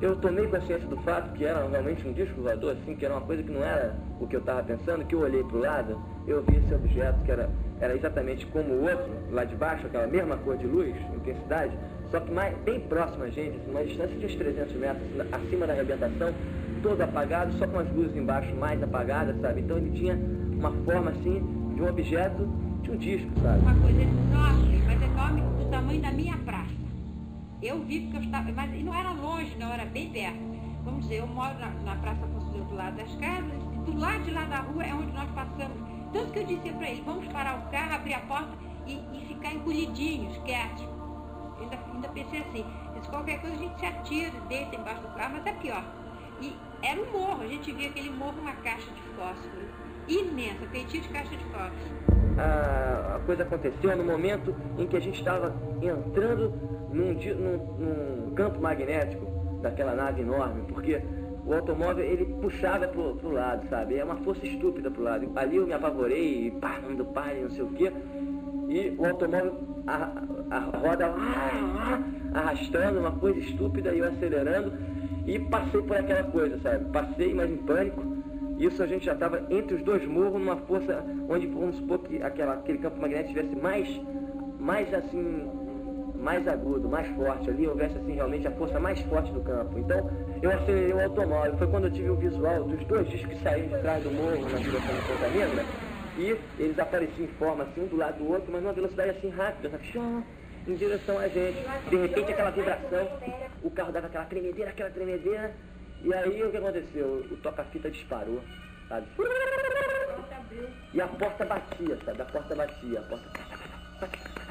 [0.00, 3.20] eu tomei consciência do fato que era realmente um disco voador, assim, que era uma
[3.20, 6.02] coisa que não era o que eu estava pensando, que eu olhei para o lado,
[6.26, 7.48] eu vi esse objeto que era,
[7.84, 11.76] era exatamente como o outro, lá de baixo, aquela mesma cor de luz, intensidade,
[12.10, 15.66] só que mais, bem próximo a gente, assim, uma distância de uns 300 metros acima
[15.66, 16.32] da arrebentação,
[16.82, 19.60] todo apagado, só com as luzes embaixo mais apagadas, sabe?
[19.60, 20.18] Então ele tinha
[20.52, 21.42] uma forma assim
[21.74, 22.48] de um objeto
[22.82, 23.60] de um disco, sabe?
[23.60, 26.72] Uma coisa enorme, mas enorme do tamanho da minha praça.
[27.62, 30.38] Eu vi porque eu estava, mas não era longe, não, era bem perto.
[30.84, 34.22] Vamos dizer, eu moro na, na Praça Conselheiro do lado das casas, e do lado
[34.22, 35.93] de lá da rua é onde nós passamos.
[36.14, 38.50] Tanto que eu disse para ele, vamos parar o carro, abrir a porta
[38.86, 40.86] e, e ficar encolhidinhos, quietos.
[41.60, 42.64] Ainda, ainda pensei assim,
[43.02, 45.84] se qualquer coisa a gente se atira, deita embaixo do carro, mas é pior.
[46.40, 49.64] E era um morro, a gente via aquele morro, uma caixa de fósforo
[50.06, 52.04] imensa, feitinho de caixa de fósforo.
[52.38, 56.50] A, a coisa aconteceu no momento em que a gente estava entrando
[56.92, 59.26] num, num, num, campo magnético
[59.62, 61.02] daquela nave enorme, porque
[61.46, 63.96] o automóvel ele puxava pro, pro lado, sabe?
[63.96, 65.30] É uma força estúpida pro lado.
[65.36, 67.92] Ali eu me apavorei, pá, ando pai, não sei o quê.
[68.68, 69.54] E o automóvel,
[69.86, 70.10] a,
[70.50, 72.00] a roda ah,
[72.34, 74.72] ah, arrastando, uma coisa estúpida, e eu acelerando.
[75.26, 76.84] E passei por aquela coisa, sabe?
[76.90, 78.14] Passei, mas em pânico.
[78.58, 82.22] Isso a gente já estava entre os dois morros, numa força onde, vamos supor que
[82.22, 84.00] aquela, aquele campo magnético tivesse mais,
[84.60, 85.50] mais assim,
[86.24, 89.78] mais agudo, mais forte ali, houvesse assim realmente a força mais forte do campo.
[89.78, 90.10] Então
[90.42, 91.56] eu acelerei o automóvel.
[91.58, 94.48] Foi quando eu tive o visual dos dois discos que saíram de trás do morro
[94.48, 95.64] na direção de Ponta Negra.
[96.16, 99.28] E eles apareciam em forma assim, um do lado do outro, mas numa velocidade assim
[99.28, 100.24] rápida, sabe?
[100.66, 101.58] em direção a gente.
[101.90, 103.08] De repente aquela vibração,
[103.62, 105.54] o carro dava aquela tremedeira, aquela tremedeira.
[106.02, 107.26] E aí o que aconteceu?
[107.30, 108.40] O toca-fita disparou,
[108.88, 109.06] sabe?
[110.92, 112.22] E a porta batia, sabe?
[112.22, 114.43] A porta batia, a porta.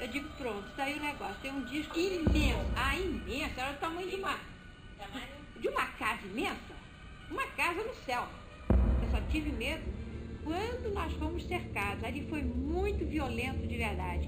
[0.00, 1.36] Eu digo, pronto, saiu o negócio.
[1.42, 2.58] Tem um disco imenso.
[2.74, 4.34] Ah, imenso, era o tamanho de uma,
[5.60, 6.74] de uma casa imensa.
[7.30, 8.26] Uma casa no céu.
[8.70, 9.82] Eu só tive medo
[10.42, 12.02] quando nós fomos cercados.
[12.02, 14.26] Ali foi muito violento de verdade.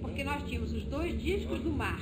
[0.00, 2.00] Porque nós tínhamos os dois discos do mar.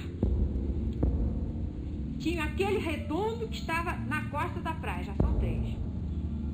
[2.18, 5.76] Tinha aquele redondo que estava na costa da praia, já são três.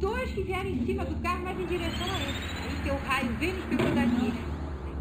[0.00, 2.38] Dois que vieram em cima do carro, mas em direção a ele.
[2.84, 4.55] Aí o raio veio nos pegou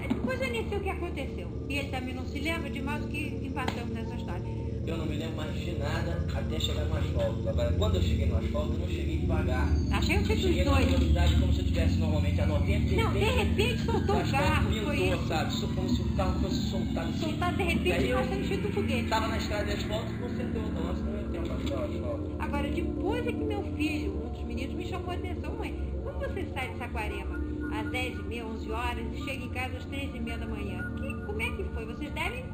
[0.07, 0.13] daqui.
[0.13, 1.47] Depois eu nem sei o que aconteceu.
[1.69, 4.65] E ele também não se lembra de mais do que empatamos nessa história.
[4.85, 7.49] Eu não me lembro mais de nada até chegar no asfalto.
[7.49, 9.67] Agora, quando eu cheguei no asfalto, eu não cheguei devagar.
[9.91, 13.13] Achei que eu cheguei numa velocidade como se eu estivesse normalmente a 90 de Não,
[13.13, 14.71] de repente soltou o carro.
[14.85, 15.27] Foi isso.
[15.27, 15.61] sabe?
[15.73, 17.19] Como se o carro fosse soltado assim.
[17.19, 19.03] Soltado de repente, nós temos feito um foguete.
[19.05, 22.31] Estava na estrada de asfalto e você deu o nosso, não eu tenho asfalto.
[22.37, 25.55] Agora, depois é que meu filho, um dos meninos, me chamou a atenção.
[25.55, 27.44] Mãe, como você sai de Saquarema?
[27.79, 30.45] Às 10 e meia, 11 horas e chega em casa às 3 e meia da
[30.45, 30.95] manhã.
[30.95, 31.85] Que, como é que foi?
[31.85, 32.45] Vocês devem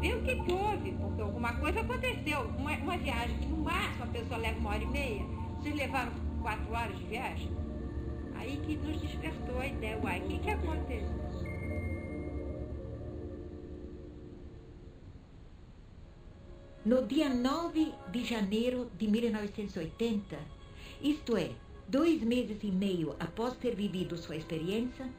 [0.00, 2.40] ver o que, que houve, porque alguma coisa aconteceu.
[2.58, 5.22] Uma, uma viagem que no máximo a pessoa leva uma hora e meia,
[5.58, 7.50] vocês levaram quatro horas de viagem?
[8.34, 11.20] Aí que nos despertou a ideia, uai, o que, que aconteceu?
[16.82, 20.38] No dia 9 de janeiro de 1980,
[21.02, 21.50] isto é,
[21.90, 25.10] dois meses e meio após ter vivido sua experiência,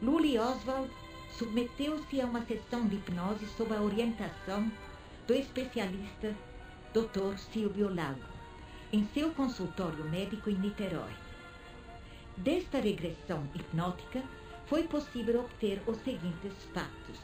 [0.00, 0.88] Luli Oswald
[1.36, 4.70] submeteu-se a uma sessão de hipnose sob a orientação
[5.26, 6.32] do especialista
[6.94, 7.36] Dr.
[7.52, 8.22] Silvio Lago,
[8.92, 11.12] em seu consultório médico em Niterói.
[12.36, 14.22] Desta regressão hipnótica
[14.66, 17.18] foi possível obter os seguintes fatos.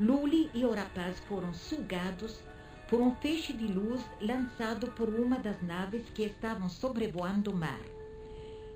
[0.00, 2.40] Luli e o rapaz foram sugados
[2.88, 7.80] por um feixe de luz lançado por uma das naves que estavam sobrevoando o mar.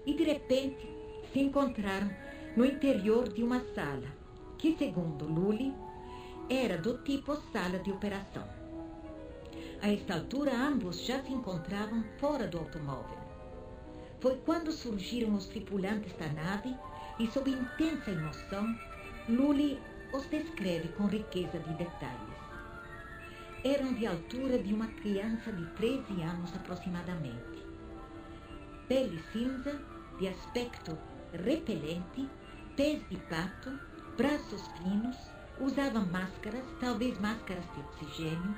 [0.07, 0.89] E de repente
[1.33, 2.11] se encontraram
[2.57, 4.09] no interior de uma sala,
[4.57, 5.75] que, segundo Lully,
[6.49, 8.49] era do tipo sala de operação.
[9.83, 13.19] A esta altura, ambos já se encontravam fora do automóvel.
[14.21, 16.75] Foi quando surgiram os tripulantes da nave
[17.21, 18.67] e, sob intensa emoção,
[19.29, 19.79] Lully
[20.13, 22.38] os descreve com riqueza de detalhes.
[23.65, 27.67] Eram de altura de uma criança de 13 anos aproximadamente.
[28.87, 29.81] Pele cinza,
[30.19, 30.97] de aspecto
[31.33, 32.29] repelente,
[32.77, 33.77] pés de pato,
[34.17, 35.17] braços finos,
[35.61, 38.55] usavam máscaras, talvez máscaras de oxigênio,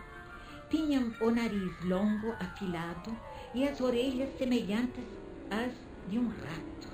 [0.68, 3.16] tinham o nariz longo, afilado
[3.54, 5.04] e as orelhas semelhantes
[5.50, 5.72] às
[6.08, 6.88] de um rato.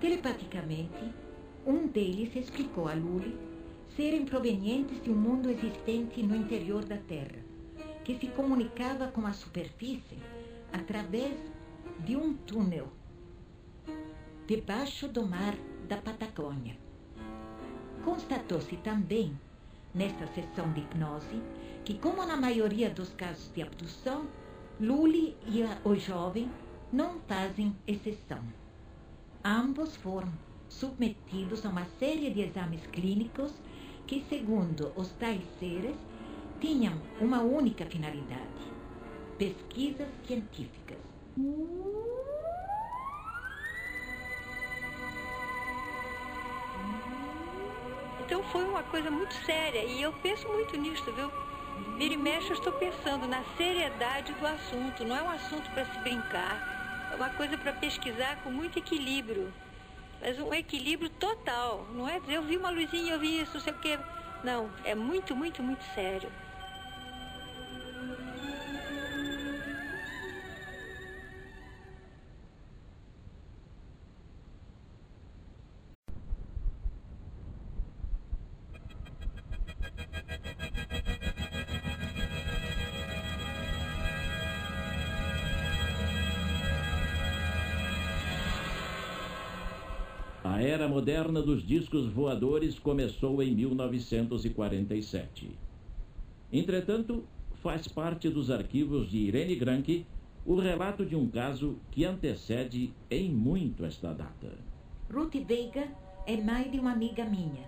[0.00, 1.12] Telepaticamente,
[1.66, 3.45] um deles explicou a Lully
[3.96, 7.42] serem provenientes de um mundo existente no interior da Terra,
[8.04, 10.18] que se comunicava com a superfície
[10.70, 11.34] através
[12.00, 12.92] de um túnel
[14.46, 15.56] debaixo do mar
[15.88, 16.76] da Patagônia.
[18.04, 19.36] Constatou-se também,
[19.94, 21.42] nesta sessão de hipnose,
[21.82, 24.26] que, como na maioria dos casos de abdução,
[24.78, 26.50] Lully e o jovem
[26.92, 28.42] não fazem exceção.
[29.42, 30.30] Ambos foram
[30.68, 33.52] submetidos a uma série de exames clínicos
[34.06, 35.96] que, segundo os tais seres,
[36.60, 38.72] tinham uma única finalidade:
[39.36, 40.98] pesquisas científicas.
[48.24, 51.30] Então foi uma coisa muito séria e eu penso muito nisso, viu?
[51.98, 55.04] Vira e mexe, eu estou pensando na seriedade do assunto.
[55.04, 59.52] Não é um assunto para se brincar, é uma coisa para pesquisar com muito equilíbrio
[60.20, 61.86] mas um equilíbrio total.
[61.92, 63.98] Não é dizer eu vi uma luzinha, eu vi isso, não sei o quê.
[64.42, 66.30] Não, é muito, muito, muito sério.
[90.76, 95.58] Era moderna dos discos voadores começou em 1947.
[96.52, 97.24] Entretanto,
[97.62, 100.04] faz parte dos arquivos de Irene Granke
[100.44, 104.52] o relato de um caso que antecede em muito esta data.
[105.10, 105.88] Ruth Veiga
[106.26, 107.64] é mãe de uma amiga minha.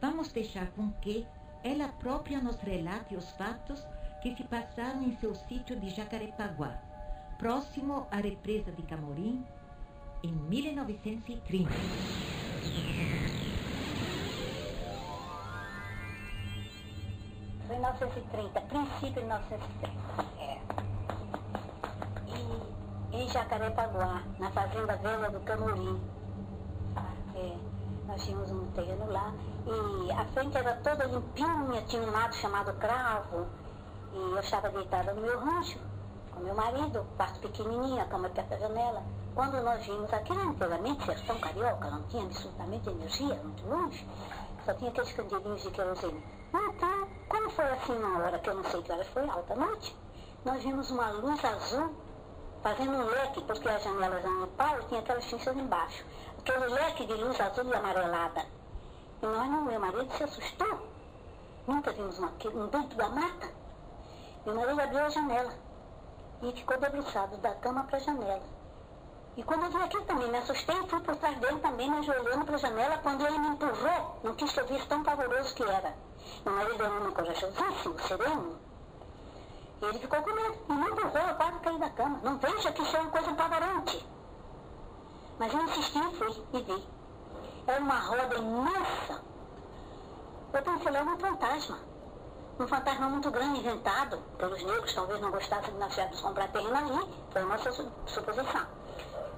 [0.00, 1.22] Vamos deixar com que
[1.62, 3.84] ela própria nos relate os fatos
[4.22, 6.80] que se passaram em seu sítio de Jacarepaguá,
[7.38, 9.44] próximo à represa de Camorim,
[10.22, 11.70] em 1930.
[17.66, 19.96] Foi em 1930, princípio de 1930.
[20.38, 20.60] É.
[23.12, 26.00] E em Jacarepaguá, na fazenda Vela do Camorim.
[27.34, 27.56] É,
[28.06, 29.34] nós tínhamos um terreno lá
[29.66, 33.46] e a frente era toda limpinha, tinha um mato chamado cravo.
[34.12, 35.78] E eu estava deitada no meu rancho
[36.36, 39.02] com meu marido, quarto pequenininho, a cama perto da janela.
[39.36, 44.08] Quando nós vimos aquilo anteriormente, sertão carioca, não tinha absolutamente energia, muito longe,
[44.64, 46.24] só tinha aqueles candeeirinhos de querosene.
[46.54, 49.94] Então, quando foi assim na hora, que eu não sei que hora foi, alta noite,
[50.42, 51.94] nós vimos uma luz azul
[52.62, 56.06] fazendo um leque, porque as janelas eram no pau e tinha aquelas fichas embaixo.
[56.38, 58.46] Aquele leque de luz azul e amarelada.
[59.20, 60.88] E nós, não, meu marido se assustou.
[61.66, 63.50] Nunca vimos uma, um dentro da mata.
[64.46, 65.52] Meu marido abriu a janela
[66.40, 68.55] e ficou debruçado da cama para a janela.
[69.36, 71.98] E quando eu vi aquilo também, me assustei e fui por trás dele também, me
[71.98, 72.98] ajoelhando para a janela.
[72.98, 75.94] Quando ele me empurrou, não quis visse tão pavoroso que era.
[76.44, 78.58] Meu marido era um homem corajosíssimo, sereno.
[79.82, 80.56] E ele ficou com medo.
[80.70, 82.18] E me empurrou, eu quase caí da cama.
[82.22, 84.08] Não veja que isso é uma coisa apavorante.
[85.38, 86.88] Mas eu insisti e fui, e vi.
[87.66, 89.22] Era uma roda imensa.
[90.54, 91.78] Eu pensei, é um fantasma.
[92.58, 97.14] Um fantasma muito grande inventado pelos negros, talvez não gostassem de tivéssemos comprar terreno ali.
[97.30, 97.70] Foi a nossa
[98.06, 98.85] suposição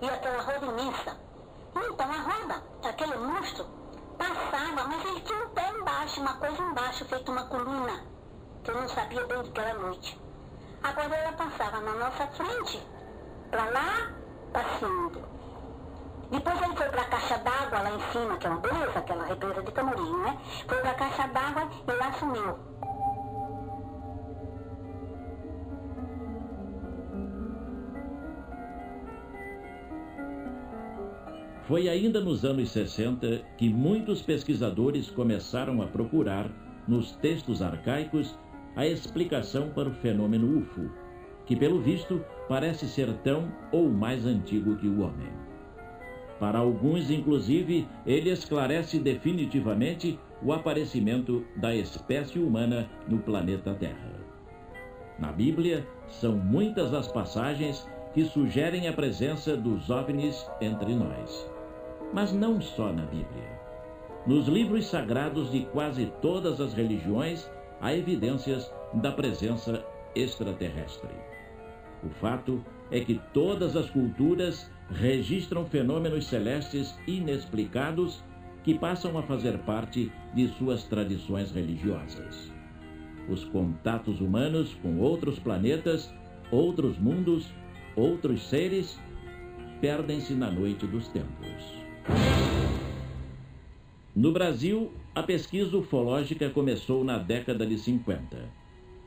[0.01, 1.17] e aquela roda imensa.
[1.75, 3.67] Então a roda, aquele monstro,
[4.17, 8.03] passava, mas ele tinha um pé embaixo, uma coisa embaixo, feito uma coluna.
[8.63, 10.21] que eu não sabia bem do que era noite.
[10.83, 12.87] Agora ela passava na nossa frente,
[13.51, 14.13] para lá,
[14.53, 15.23] passeando.
[16.31, 19.25] Depois ele foi para a caixa d'água lá em cima, que é uma beleza, aquela
[19.25, 20.39] represa de Camorim, né?
[20.69, 22.59] Foi para a caixa d'água e lá sumiu.
[31.69, 36.51] Foi ainda nos anos 60 que muitos pesquisadores começaram a procurar,
[36.89, 38.39] nos textos arcaicos,
[38.75, 40.91] a explicação para o fenômeno UFO,
[41.45, 45.29] que, pelo visto, parece ser tão ou mais antigo que o homem.
[46.41, 54.15] Para alguns, inclusive, ele esclarece definitivamente o aparecimento da espécie humana no planeta Terra.
[55.19, 61.58] Na Bíblia, são muitas as passagens que sugerem a presença dos OVNIs entre nós
[62.13, 63.59] mas não só na Bíblia.
[64.27, 71.15] Nos livros sagrados de quase todas as religiões há evidências da presença extraterrestre.
[72.03, 78.23] O fato é que todas as culturas registram fenômenos celestes inexplicados
[78.65, 82.53] que passam a fazer parte de suas tradições religiosas.
[83.29, 86.13] Os contatos humanos com outros planetas,
[86.51, 87.53] outros mundos,
[87.95, 88.99] outros seres,
[89.81, 91.78] perdem-se na noite dos tempos.
[94.19, 98.53] No Brasil, a pesquisa ufológica começou na década de 50,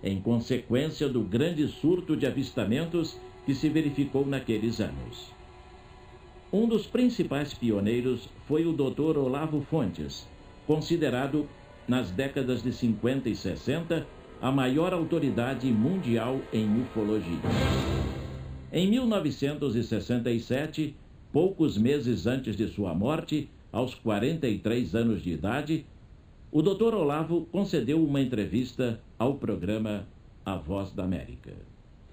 [0.01, 5.33] em consequência do grande surto de avistamentos que se verificou naqueles anos.
[6.53, 9.17] Um dos principais pioneiros foi o Dr.
[9.17, 10.25] Olavo Fontes,
[10.65, 11.45] considerado,
[11.87, 14.07] nas décadas de 50 e 60,
[14.41, 17.41] a maior autoridade mundial em ufologia.
[18.71, 20.95] Em 1967,
[21.31, 25.85] poucos meses antes de sua morte, aos 43 anos de idade,
[26.51, 26.93] o Dr.
[26.93, 30.05] Olavo concedeu uma entrevista ao programa
[30.45, 31.53] A Voz da América.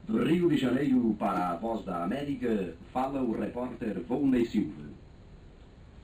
[0.07, 4.85] Do Rio de Janeiro para a Voz da América, fala o repórter Volney Silva.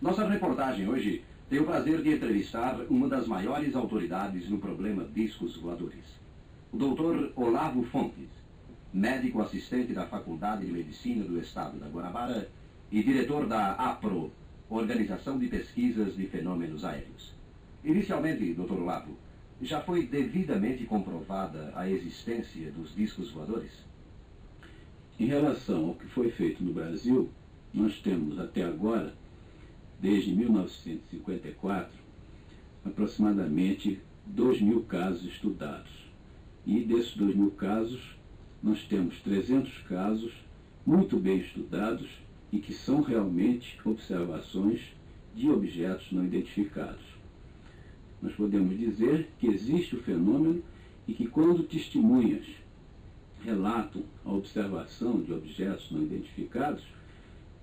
[0.03, 5.57] Nossa reportagem hoje tem o prazer de entrevistar uma das maiores autoridades no problema discos
[5.57, 6.05] voadores,
[6.72, 7.31] o Dr.
[7.37, 8.29] Olavo Fontes,
[8.92, 12.48] médico assistente da Faculdade de Medicina do Estado da Guanabara
[12.90, 14.31] e diretor da APRO,
[14.68, 17.33] Organização de Pesquisas de Fenômenos Aéreos.
[17.85, 18.73] Inicialmente, Dr.
[18.73, 19.16] Olavo,
[19.61, 23.70] já foi devidamente comprovada a existência dos discos voadores?
[25.18, 27.31] Em relação ao que foi feito no Brasil,
[27.73, 29.14] nós temos até agora,
[30.01, 31.92] desde 1954,
[32.85, 35.90] aproximadamente 2 mil casos estudados.
[36.66, 38.16] E desses 2 mil casos,
[38.62, 40.33] nós temos 300 casos
[40.87, 42.09] muito bem estudados
[42.55, 44.81] e que são realmente observações
[45.35, 47.03] de objetos não identificados.
[48.23, 50.62] Nós podemos dizer que existe o fenômeno
[51.09, 52.47] e que quando testemunhas
[53.43, 56.85] relatam a observação de objetos não identificados,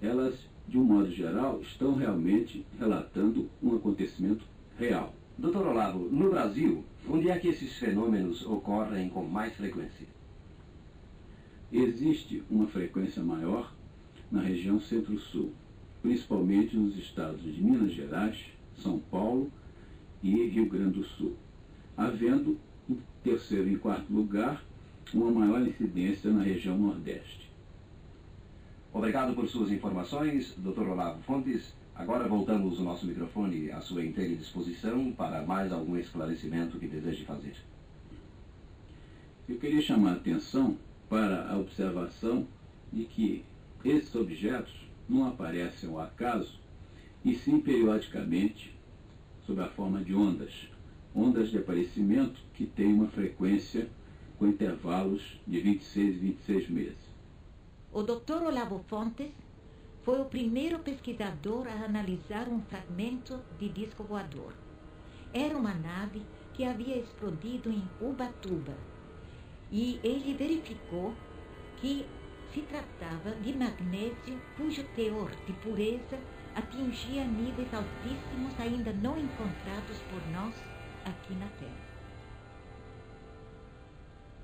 [0.01, 0.35] elas,
[0.67, 4.43] de um modo geral, estão realmente relatando um acontecimento
[4.77, 5.15] real.
[5.37, 10.05] Doutor Olavo, no Brasil, onde é que esses fenômenos ocorrem com mais frequência?
[11.71, 13.71] Existe uma frequência maior
[14.31, 15.51] na região centro-sul,
[16.01, 18.37] principalmente nos estados de Minas Gerais,
[18.77, 19.51] São Paulo
[20.23, 21.35] e Rio Grande do Sul,
[21.97, 22.57] havendo,
[22.89, 24.63] em terceiro e quarto lugar,
[25.13, 27.51] uma maior incidência na região Nordeste.
[28.93, 30.87] Obrigado por suas informações, Dr.
[30.89, 31.73] Olavo Fontes.
[31.93, 37.25] Agora voltamos o nosso microfone à sua inteira disposição para mais algum esclarecimento que deseje
[37.25, 37.55] fazer.
[39.47, 40.77] Eu queria chamar a atenção
[41.09, 42.47] para a observação
[42.91, 43.43] de que
[43.83, 44.73] esses objetos
[45.07, 46.59] não aparecem ao acaso,
[47.23, 48.75] e sim periodicamente,
[49.45, 50.69] sob a forma de ondas.
[51.13, 53.89] Ondas de aparecimento que têm uma frequência
[54.37, 57.11] com intervalos de 26 e 26 meses.
[57.91, 58.43] O Dr.
[58.43, 59.31] Olavo Fontes
[60.03, 64.53] foi o primeiro pesquisador a analisar um fragmento de disco voador.
[65.33, 66.21] Era uma nave
[66.53, 68.75] que havia explodido em Ubatuba
[69.71, 71.13] e ele verificou
[71.77, 72.05] que
[72.53, 76.19] se tratava de magnésio cujo teor de pureza
[76.53, 80.53] atingia níveis altíssimos ainda não encontrados por nós
[81.05, 81.91] aqui na Terra.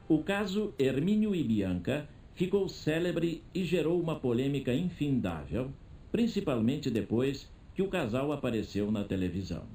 [0.07, 5.69] O caso Hermínio e Bianca ficou célebre e gerou uma polêmica infindável,
[6.11, 9.65] principalmente depois que o casal apareceu na televisão.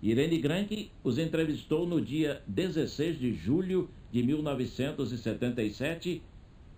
[0.00, 6.22] Irene Granke os entrevistou no dia 16 de julho de 1977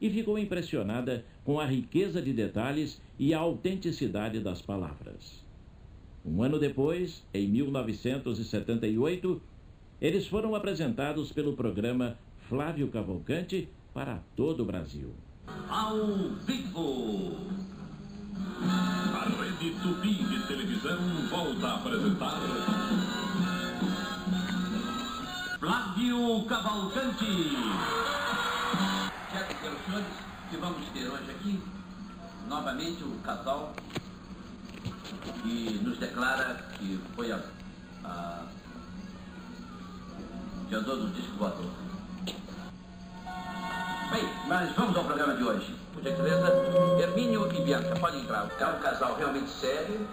[0.03, 5.41] e ficou impressionada com a riqueza de detalhes e a autenticidade das palavras.
[6.25, 9.41] Um ano depois, em 1978,
[10.03, 15.15] Eles foram apresentados pelo programa Flávio Cavalcante para todo o Brasil.
[15.69, 15.97] Ao
[16.45, 17.37] vivo!
[18.61, 20.99] A rede Tupi de televisão
[21.31, 22.41] volta a apresentar.
[25.61, 28.22] Flávio Cavalcante.
[30.63, 31.61] Vamos ter hoje aqui,
[32.49, 33.73] novamente o casal
[35.43, 37.41] que nos declara que foi a,
[38.05, 38.43] a
[40.69, 41.67] diantor do disco voador.
[44.13, 45.77] Bem, mas vamos ao programa de hoje.
[45.93, 46.47] Por gentileza,
[47.01, 48.47] Hermínio e Bianca, pode entrar.
[48.57, 50.07] É um casal realmente sério,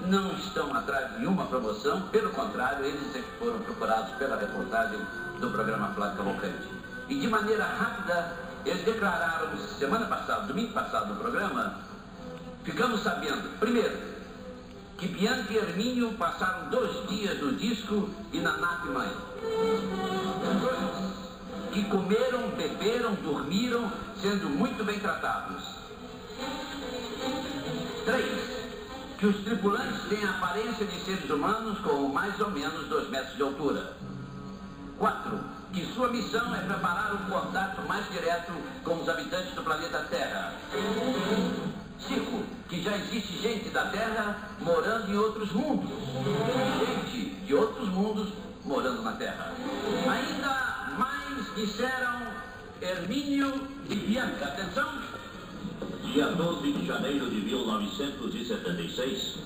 [0.00, 5.00] não estão atrás de nenhuma promoção, pelo contrário, eles é que foram procurados pela reportagem
[5.40, 6.68] do programa Flávio Cavalcante.
[7.08, 11.78] E de maneira rápida, eles declararam semana passada, domingo passado no programa,
[12.64, 13.98] ficamos sabendo, primeiro,
[14.98, 19.10] que Bianca e Hermínio passaram dois dias no disco e na nave mãe.
[20.60, 21.10] Dois,
[21.72, 23.90] que comeram, beberam, dormiram,
[24.20, 25.62] sendo muito bem tratados.
[28.04, 28.50] Três,
[29.18, 33.36] que os tripulantes têm a aparência de seres humanos com mais ou menos dois metros
[33.36, 33.96] de altura.
[35.00, 35.40] Quatro,
[35.72, 38.52] que sua missão é preparar um contato mais direto
[38.84, 40.52] com os habitantes do planeta Terra.
[41.98, 45.88] Cinco, que já existe gente da Terra morando em outros mundos.
[46.86, 48.28] Gente de outros mundos
[48.62, 49.54] morando na Terra.
[50.06, 52.20] Ainda mais disseram
[52.82, 54.48] Hermínio e Bianca.
[54.48, 54.86] Atenção!
[56.12, 59.38] Dia 12 de janeiro de 1976,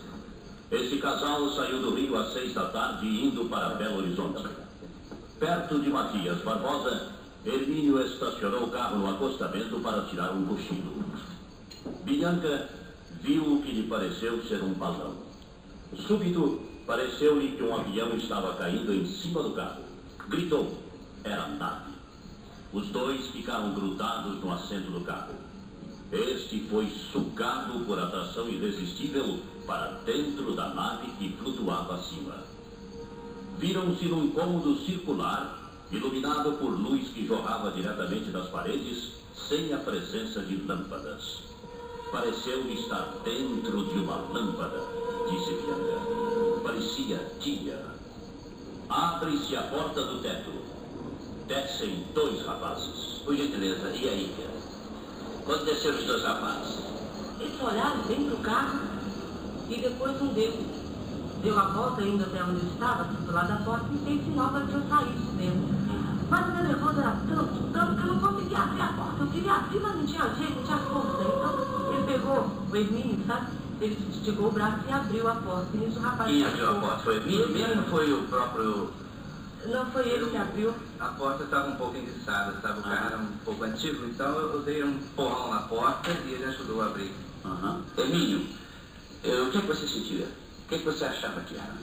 [0.73, 4.64] esse casal saiu do Rio às seis da tarde indo para Belo Horizonte.
[5.39, 7.13] Perto de Matias Barbosa,
[7.45, 11.05] Hermínio estacionou o carro no acostamento para tirar um cochilo.
[12.05, 12.71] Bianca
[13.21, 15.17] viu o que lhe pareceu ser um balão.
[16.07, 19.83] Súbito, pareceu-lhe que um avião estava caindo em cima do carro.
[20.29, 20.73] Gritou.
[21.25, 21.93] Era nave.
[22.73, 25.35] Os dois ficaram grudados no assento do carro.
[26.13, 32.44] Este foi sugado por atração irresistível para dentro da nave que flutuava acima.
[33.59, 39.13] Viram-se num cômodo circular, iluminado por luz que jorrava diretamente das paredes,
[39.49, 41.45] sem a presença de lâmpadas.
[42.11, 44.81] Pareceu estar dentro de uma lâmpada,
[45.31, 46.63] disse Bianca.
[46.63, 47.81] Parecia dia.
[48.89, 50.51] Abre-se a porta do teto.
[51.47, 53.21] Descem dois rapazes.
[53.25, 54.35] Por gentileza, e aí?
[55.45, 56.79] Quando desceram os dois rapazes?
[57.41, 58.81] Eles olharam dentro do carro
[59.69, 60.84] e depois um deles
[61.45, 64.49] deu a volta indo até onde eu estava, do lado da porta, e fez sinal
[64.49, 65.85] para que eu saísse dentro.
[66.31, 69.23] Mas o meu nervoso era tanto, tanto que eu não conseguia abrir a porta.
[69.23, 71.23] Eu queria abrir, mas não tinha jeito, não tinha força.
[71.23, 73.47] Então ele pegou o Hermínio, sabe?
[73.81, 75.69] Ele esticou o braço e abriu a porta.
[75.75, 76.31] E nisso o rapaz.
[76.31, 76.99] Quem abriu a porta?
[77.05, 78.91] Foi o Hermínio mesmo ou foi o próprio
[79.67, 80.75] não foi ele que abriu.
[81.01, 82.81] A porta estava um pouco enguiçada, sabe?
[82.81, 86.45] O carro era um pouco antigo, então eu dei um porrão na porta e ele
[86.45, 87.13] ajudou a abrir.
[87.45, 87.83] Uhum.
[87.97, 88.47] Emílio,
[89.23, 90.29] eu, o que, é que você sentia?
[90.65, 91.75] O que, é que você achava que era?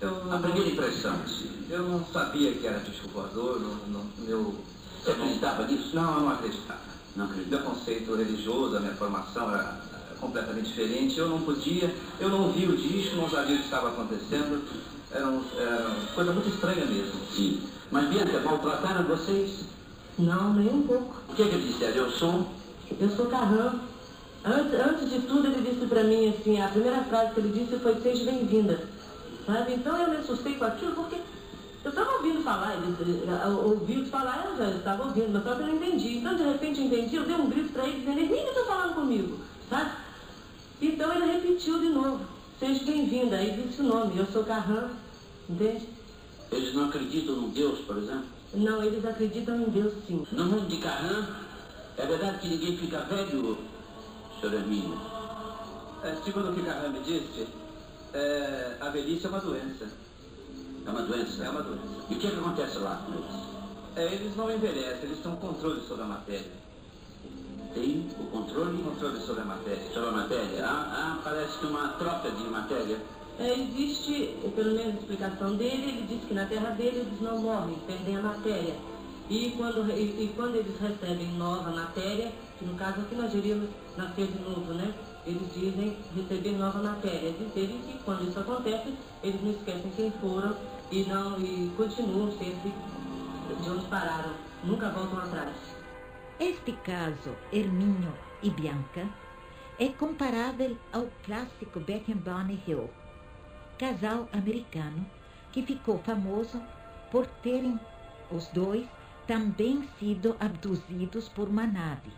[0.00, 1.50] Eu, a primeira impressão, assim.
[1.68, 4.54] Eu não sabia que era disco voador, no, no, meu...
[5.02, 5.90] Você acreditava nisso?
[5.94, 6.80] Não, eu não acreditava.
[7.14, 7.62] Não acreditava.
[7.62, 9.80] Meu conceito religioso, a minha formação era
[10.20, 11.18] completamente diferente.
[11.18, 14.62] Eu não podia, eu não vi o disco, não sabia o que estava acontecendo.
[15.10, 17.20] Era, um, era uma coisa muito estranha mesmo.
[17.34, 17.62] Sim.
[17.90, 19.64] Mas, Bianca, maltrataram vocês?
[20.18, 21.16] Não, nem um pouco.
[21.28, 21.84] O que, é que ele disse?
[21.84, 22.46] Eu sou?
[22.98, 23.87] Eu sou Carrão.
[24.44, 27.78] Antes, antes de tudo, ele disse para mim assim, a primeira frase que ele disse
[27.78, 28.88] foi, seja bem-vinda.
[29.46, 29.74] Sabe?
[29.74, 31.16] Então eu me assustei com aquilo, porque
[31.84, 32.76] eu estava ouvindo falar,
[33.64, 36.18] ouvi falar, eu já estava ouvindo, mas só que eu não entendi.
[36.18, 38.94] Então, de repente, eu entendi, eu dei um grito para ele, dizendo, ninguém está falando
[38.94, 39.90] comigo, sabe?
[40.80, 42.20] Então ele repetiu de novo.
[42.60, 43.36] Seja bem-vinda.
[43.36, 44.90] Aí disse o nome, eu sou Carran,
[45.48, 45.88] entende?
[46.50, 48.24] Eles não acreditam no Deus, por exemplo?
[48.54, 50.26] Não, eles acreditam em Deus sim.
[50.32, 51.26] No mundo de Carran,
[51.96, 53.58] é verdade que ninguém fica velho,
[54.46, 54.98] Hermínio?
[56.02, 57.46] É, segundo o que Carran me disse,
[58.14, 59.88] é, a velhice é uma doença.
[60.86, 61.44] É uma doença?
[61.44, 61.82] É uma doença.
[62.08, 63.48] E o que, é que acontece lá com eles?
[63.96, 66.68] É, eles não envelhecem, eles têm um controle sobre a matéria
[67.78, 68.82] tem o controle?
[68.82, 69.92] Controle sobre a matéria.
[69.92, 70.64] Sobre a matéria?
[70.64, 72.98] Ah, ah parece que uma troca de matéria.
[73.38, 77.38] É, existe, pelo menos a explicação dele, ele diz que na terra dele eles não
[77.38, 78.74] morrem, perdem a matéria.
[79.30, 83.70] E quando, e, e quando eles recebem nova matéria, que no caso aqui nós diríamos
[83.96, 84.92] nascer de novo, né?
[85.24, 87.32] Eles dizem receber nova matéria.
[87.32, 90.56] Dizem que quando isso acontece, eles não esquecem quem foram
[90.90, 92.72] e, não, e continuam sempre
[93.62, 94.32] de onde pararam.
[94.64, 95.54] Nunca voltam atrás.
[96.40, 99.08] Este caso, Hermínio e Bianca,
[99.78, 102.90] é comparável ao clássico Beckenbauer Hill,
[103.78, 105.06] casal americano
[105.52, 106.60] que ficou famoso
[107.10, 107.78] por terem
[108.30, 108.86] os dois
[109.26, 112.10] também sido abduzidos por uma nave,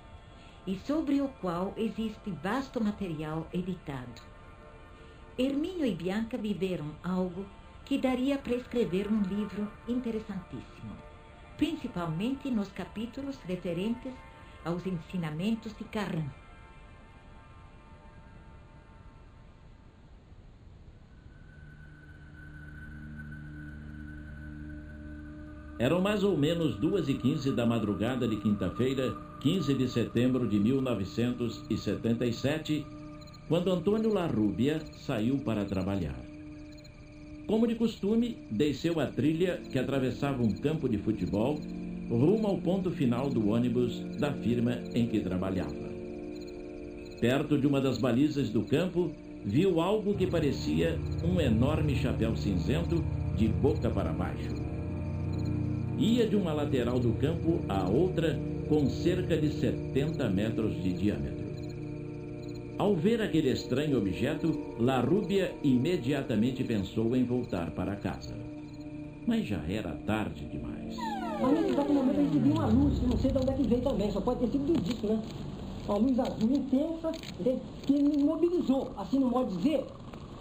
[0.66, 4.22] e sobre o qual existe vasto material editado.
[5.38, 7.46] Hermínio e Bianca viveram algo
[7.84, 10.94] que daria para escrever um livro interessantíssimo,
[11.56, 14.12] principalmente nos capítulos referentes
[14.64, 16.28] aos ensinamentos de Carran.
[25.78, 30.60] Eram mais ou menos duas e quinze da madrugada de quinta-feira, 15 de setembro de
[30.60, 32.86] 1977,
[33.48, 36.20] quando Antônio Larrubia saiu para trabalhar.
[37.46, 41.58] Como de costume, desceu a trilha que atravessava um campo de futebol
[42.10, 45.88] rumo ao ponto final do ônibus da firma em que trabalhava.
[47.18, 49.10] Perto de uma das balizas do campo,
[49.44, 53.02] viu algo que parecia um enorme chapéu cinzento
[53.36, 54.70] de boca para baixo
[56.00, 58.40] ia de uma lateral do campo à outra
[58.70, 61.44] com cerca de 70 metros de diâmetro.
[62.78, 68.36] Ao ver aquele estranho objeto, La Rúbia imediatamente pensou em voltar para casa.
[69.26, 70.96] Mas já era tarde demais.
[71.42, 73.54] Mas nesse exato momento a gente viu uma luz, que não sei de onde é
[73.54, 75.20] que veio também, só pode ter sido do disco, né?
[75.88, 77.12] Uma luz azul intensa,
[77.86, 79.84] que me imobilizou, assim no modo de dizer,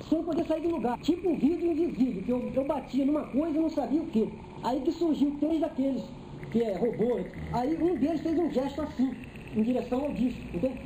[0.07, 0.99] sem poder sair do lugar.
[0.99, 4.29] Tipo um vidro invisível, que eu, eu batia numa coisa e não sabia o quê.
[4.63, 6.03] Aí que surgiu três daqueles,
[6.51, 7.19] que é robô.
[7.53, 9.13] Aí um deles fez um gesto assim,
[9.55, 10.77] em direção ao disco, entendeu?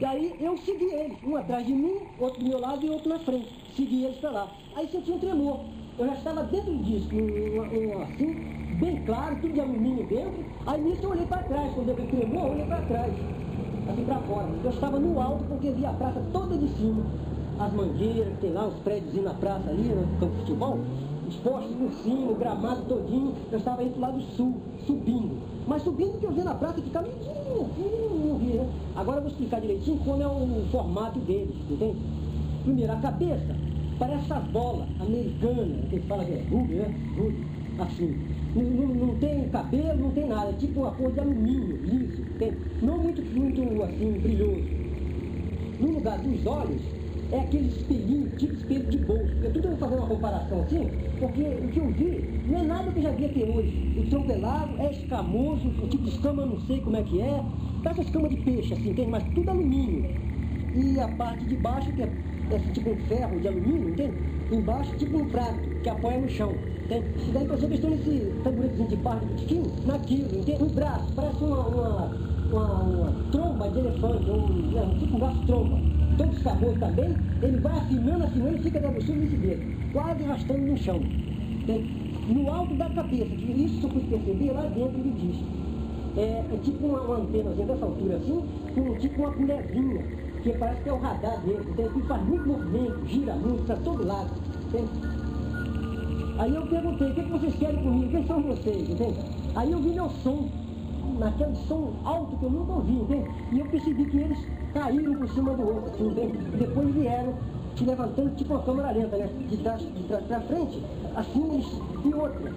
[0.00, 3.08] E aí eu segui eles, um atrás de mim, outro do meu lado e outro
[3.08, 3.46] na frente.
[3.76, 4.50] Segui eles para lá.
[4.74, 5.60] Aí senti um tremor.
[5.98, 8.34] Eu já estava dentro do disco, um, um, assim,
[8.80, 10.44] bem claro, tudo de alumínio dentro.
[10.66, 13.12] Aí nisso eu olhei para trás, quando eu vi tremor, eu olhei para trás,
[13.88, 14.48] assim para fora.
[14.64, 17.04] Eu estava no alto porque via a praça toda de cima.
[17.60, 20.78] As mangueiras, tem lá os prédios na praça ali, no campo de futebol
[21.32, 24.54] os postes por cima, o gramado todinho, eu estava indo do lado sul,
[24.86, 25.36] subindo.
[25.66, 28.68] Mas subindo que eu vi na praça que não vi, né?
[28.96, 31.96] Agora eu vou explicar direitinho como é o formato deles, entende?
[32.64, 33.56] Primeiro, a cabeça
[33.98, 36.94] parece essa bola americana, que fala que é rubio, né?
[37.16, 37.44] Rubio,
[37.78, 38.14] assim.
[38.54, 42.22] Não, não, não, tem cabelo, não tem nada, é tipo uma cor de alumínio, liso,
[42.38, 42.52] tem,
[42.82, 44.64] não muito, muito assim, brilhoso.
[45.80, 46.82] No lugar dos olhos,
[47.32, 49.32] é aquele espelhinho, tipo espelho de bolso.
[49.42, 53.00] Eu vou fazer uma comparação assim, porque o que eu vi não é nada que
[53.00, 53.72] já vi até hoje.
[53.96, 57.42] O tronco é escamoso, o tipo de escama não sei como é que é.
[57.82, 59.10] Parece escama de peixe, assim, entende?
[59.10, 60.04] Mas tudo alumínio.
[60.74, 62.08] E a parte de baixo, que é,
[62.50, 64.14] é tipo um ferro de alumínio, entende?
[64.50, 66.54] Embaixo, tipo um prato, que apoia no chão.
[66.84, 67.06] Entende?
[67.28, 70.62] E daí a pessoa que estou nesse tamboretezinho de parte de naquilo, entende?
[70.62, 75.46] Um braço, parece uma, uma, uma, uma tromba de elefante, um, é, tipo um braço
[75.46, 75.78] tromba
[76.16, 80.76] todo escamoso também, ele vai afinando, afinando e fica debruçando nesse dedo, quase arrastando no
[80.76, 81.00] chão.
[82.28, 85.44] No alto da cabeça, que isso eu pude perceber lá dentro do disco.
[86.16, 88.42] É, é tipo uma, uma antena assim, dessa altura assim,
[88.74, 90.02] com tipo uma colherzinha,
[90.42, 93.76] que parece que é o radar dele, então que faz muito movimento, gira muito para
[93.76, 94.30] todo lado.
[94.68, 94.88] Entende?
[96.38, 98.10] Aí eu perguntei, o que, é que vocês querem comigo?
[98.10, 98.90] Quem são vocês?
[98.90, 99.18] Entende?
[99.54, 100.48] Aí eu vi meu som,
[101.22, 103.30] naquele som alto que eu nunca ouvi, entende?
[103.52, 104.38] E eu percebi que eles
[104.74, 107.34] caíram por cima do outro, assim, bem, depois vieram
[107.76, 109.28] se levantando tipo uma câmera lenta, né?
[109.48, 110.82] De trás, de trás para frente,
[111.16, 112.52] assim eles, e outra.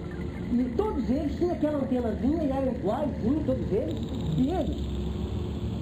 [0.52, 3.10] E todos eles tinham aquela antenazinha e eram iguais,
[3.46, 3.96] todos eles.
[4.36, 4.76] E eles,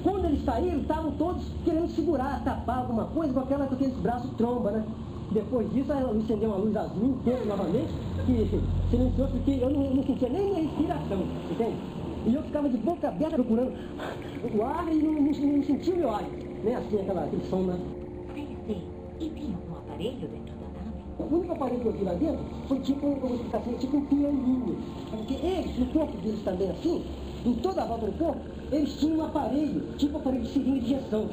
[0.02, 4.30] quando eles saíram, estavam todos querendo segurar, tapar alguma coisa com, aquela, com aqueles braços
[4.36, 4.84] tromba, né?
[5.32, 7.88] Depois disso, ela acendeu uma luz azul inteira novamente,
[8.24, 11.18] que silenciou, porque eu não, não sentia nem minha respiração,
[11.50, 11.93] entende?
[12.26, 13.72] E eu ficava de boca aberta procurando
[14.54, 16.24] o ar e não, não, não sentia o meu ar.
[16.62, 16.74] Né?
[16.74, 17.78] Assim, aquela, aquele som, né?
[18.66, 18.82] Sim,
[19.20, 21.04] e tinha um aparelho dentro da nave?
[21.18, 24.06] O único aparelho que eu vi lá dentro foi tipo, vou explicar assim, tipo um
[24.06, 24.78] pianinho.
[25.10, 27.04] Porque eles, no corpo deles também assim,
[27.44, 28.40] em toda a volta do corpo,
[28.72, 31.28] eles tinham um aparelho, tipo aparelho de seringa de injeção.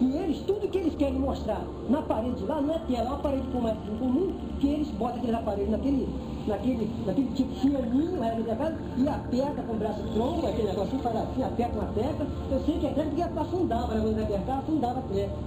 [0.00, 3.14] E eles, tudo que eles querem mostrar na parede lá, não é tela, é um
[3.14, 6.06] aparelho de comércio comum, que eles botam aqueles aparelhos naquele
[6.46, 11.02] naquele, naquele tipo fianinho, era minha casa, e aperta com o braço tronco, aquele negocinho
[11.02, 12.26] faz assim, aperta uma tecla.
[12.50, 14.00] Eu sei que até porque afundava, né?
[14.02, 15.38] Quando apertar, afundava a tecla.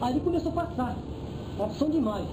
[0.00, 0.96] Ali começou a passar,
[1.56, 2.28] uma opção de imagem.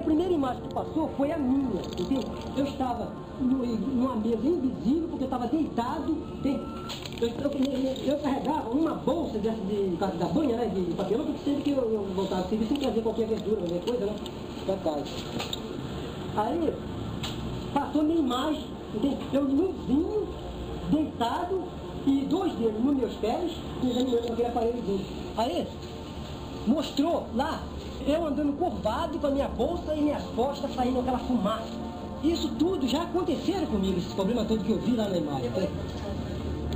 [0.00, 2.26] A primeira imagem que passou foi a minha, entende?
[2.56, 3.08] Eu estava
[3.40, 6.62] numa mesa invisível, porque eu estava deitado, entende?
[7.20, 11.62] Eu, eu, eu, carregava uma bolsa dessa de, da banha, né, de papelão, porque sempre
[11.62, 14.14] que eu, eu voltava do serviço, sempre trazia qualquer verdura, qualquer coisa, né,
[14.66, 15.04] pra casa.
[16.36, 16.74] Aí,
[17.74, 18.64] passou minha imagem,
[18.94, 19.18] entende?
[19.32, 20.28] Eu nuzinho,
[20.90, 21.62] deitado,
[22.06, 23.52] e dois dedos nos meus pés,
[23.82, 25.04] e aquele aparelhozinho.
[25.36, 25.66] Aí,
[26.66, 27.60] mostrou lá,
[28.06, 31.84] eu andando curvado com a minha bolsa e minhas costas saindo aquela fumaça.
[32.22, 35.50] isso tudo já aconteceram comigo, esses problemas todos que eu vi lá na imagem.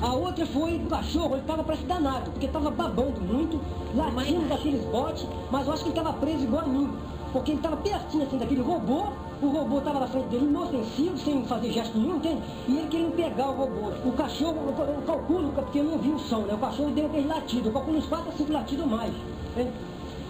[0.00, 3.60] A outra foi o cachorro, ele estava parece danado, porque estava babando muito,
[3.94, 6.90] latindo daqueles botes, mas eu acho que ele estava preso igual a mim.
[7.32, 9.08] Porque ele estava pertinho assim daquele robô,
[9.40, 12.42] o robô estava na frente dele inofensivo, sem fazer gesto nenhum, entende?
[12.66, 13.92] E ele queria pegar o robô.
[14.04, 16.54] O cachorro, eu calculo, porque eu não vi o som, né?
[16.54, 19.12] O cachorro deu aquele latido, eu calculo uns 4 a 5 latidos mais.
[19.52, 19.70] Entende?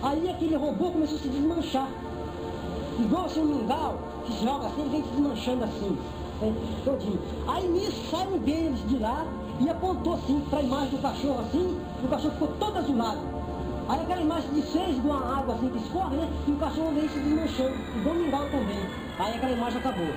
[0.03, 1.89] Aí aquele robô começou a se desmanchar.
[2.99, 5.99] Igual assim um mingau, que joga assim, ele vem se desmanchando assim.
[6.43, 7.19] Entende?
[7.47, 9.25] Aí nisso sai um deles de lá
[9.61, 13.38] e apontou assim para a imagem do cachorro assim, e o cachorro ficou todo azulado.
[13.89, 16.29] Aí aquela imagem de seis igual a água assim que escorre, né?
[16.47, 18.79] E o cachorro veio se desmanchando, igual o mingau também.
[19.19, 20.09] Aí aquela imagem acabou.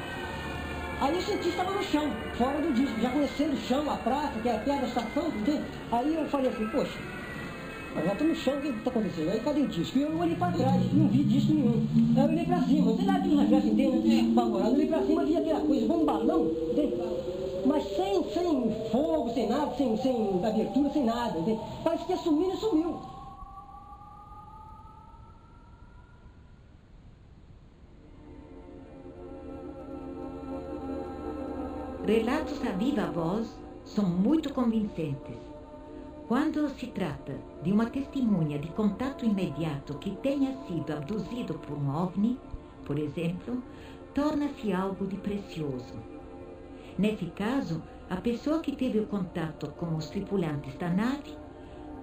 [0.99, 4.39] Aí o cientista estava no chão, fora do disco, já conhecendo o chão, a praça,
[4.41, 5.63] que é a terra da estação, entende?
[5.91, 6.99] Aí eu falei assim, poxa,
[7.95, 9.31] mas já estou no chão, o que está acontecendo?
[9.31, 9.97] Aí cadê o disco?
[9.97, 11.87] E eu olhei para trás, não vi disco nenhum.
[12.17, 14.33] Aí eu olhei para cima, sei lá que um reflexo inteiro, né?
[14.35, 16.95] Eu olhei para cima, vi aquela coisa, igual um balão, entende?
[17.65, 21.59] Mas sem, sem fogo, sem nada, sem, sem abertura, sem nada, entende?
[21.83, 22.99] Parece que sumindo e sumiu.
[32.11, 33.47] Relatos a viva voz
[33.85, 35.37] são muito convincentes.
[36.27, 41.89] Quando se trata de uma testemunha de contato imediato que tenha sido abduzido por um
[41.89, 42.37] OVNI,
[42.83, 43.63] por exemplo,
[44.13, 45.93] torna-se algo de precioso.
[46.99, 51.37] Nesse caso, a pessoa que teve o contato com os tripulantes da nave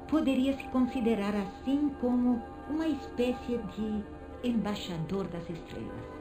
[0.09, 4.03] poderia se considerar assim como uma espécie de
[4.43, 6.18] embaixador das estrelas.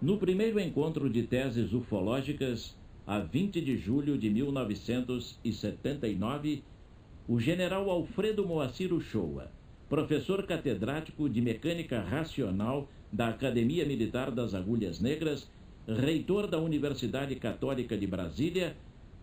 [0.00, 6.62] No primeiro encontro de teses ufológicas, a 20 de julho de 1979,
[7.26, 9.50] o general Alfredo Moacir Uchoa,
[9.88, 15.50] professor catedrático de Mecânica Racional da Academia Militar das Agulhas Negras,
[15.88, 18.76] reitor da Universidade Católica de Brasília,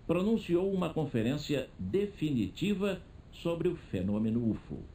[0.07, 4.89] pronunciou uma conferência definitiva sobre o fenômeno UFO.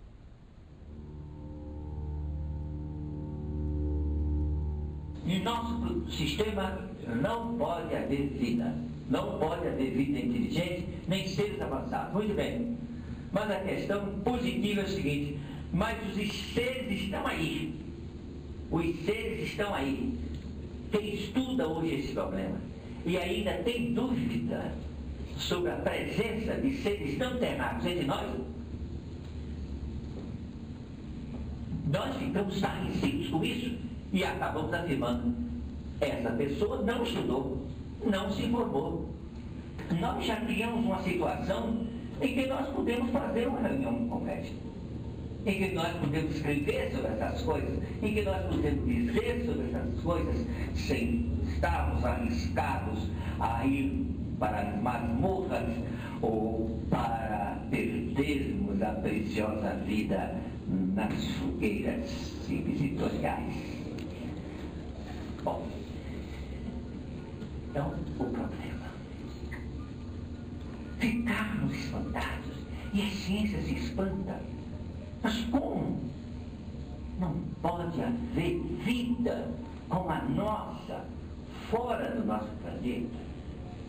[5.28, 6.88] Em nosso sistema
[7.20, 8.74] não pode haver vida.
[9.10, 12.14] Não pode haver vida inteligente, nem seres avançados.
[12.14, 12.78] Muito bem.
[13.30, 15.38] Mas a questão positiva é o seguinte,
[15.70, 17.74] mas os seres estão aí.
[18.70, 20.18] Os seres estão aí.
[20.90, 22.58] Quem estuda hoje esse problema
[23.04, 24.72] e ainda tem dúvida
[25.36, 28.26] sobre a presença de seres tão terráqueos entre nós,
[31.92, 35.34] nós ficamos estarrecidos com isso e acabamos afirmando:
[36.00, 37.66] essa pessoa não estudou,
[38.04, 39.08] não se informou.
[40.00, 41.86] Nós já criamos uma situação
[42.20, 44.60] em que nós podemos fazer uma reunião com médico,
[45.46, 50.00] em que nós podemos escrever sobre essas coisas, em que nós podemos dizer sobre essas
[50.02, 52.98] coisas sem estarmos arriscados
[53.40, 54.06] a ir
[54.38, 55.68] para as masmorras
[56.20, 60.34] ou para perdermos a preciosa vida
[60.94, 63.77] nas fogueiras inquisitoriais.
[65.44, 65.66] Bom,
[67.70, 68.88] então o problema.
[70.98, 72.56] Ficarmos espantados
[72.92, 74.40] e a ciência se espanta.
[75.22, 76.00] Mas como?
[77.20, 79.48] Não pode haver vida
[79.88, 81.04] como a nossa
[81.70, 83.28] fora do nosso planeta.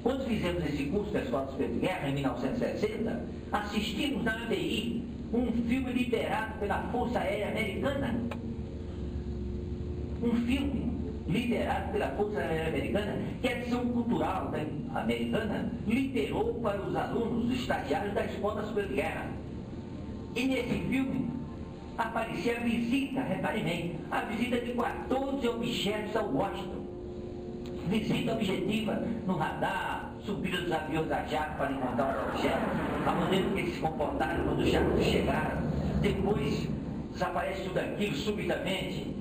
[0.04, 5.92] Quando fizemos esse curso da Superior de Guerra, em 1960, assistimos na ABI um filme
[5.92, 8.16] liderado pela Força Aérea Americana.
[10.22, 10.89] Um filme
[11.30, 14.52] liderado pela Força Aérea Americana, que a ação cultural
[14.96, 19.28] americana liderou para os alunos, os estagiários da Escola de Guerra.
[20.36, 21.30] E nesse filme
[21.98, 26.80] aparecia a visita, repare bem, a visita de 14 objetos ao Washington.
[27.88, 32.70] Visita objetiva no radar, subida dos aviões a jato para encontrar os objetos,
[33.06, 35.58] a maneira que eles se comportaram quando os jatos chegaram.
[36.02, 36.68] Depois
[37.12, 39.20] desaparece tudo aquilo subitamente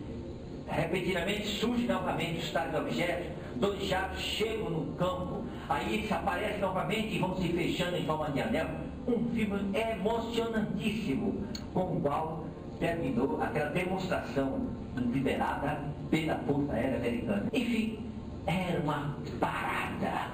[0.68, 7.16] Repetidamente surge novamente os tais objetos, dois jatos chegam no campo, aí eles aparecem novamente
[7.16, 8.68] e vão se fechando em forma de anel.
[9.06, 11.42] Um filme emocionantíssimo,
[11.72, 12.44] com o qual
[12.78, 14.66] terminou aquela demonstração
[14.96, 17.46] liberada pela Força Aérea Americana.
[17.52, 17.98] Enfim,
[18.46, 20.28] era uma parada,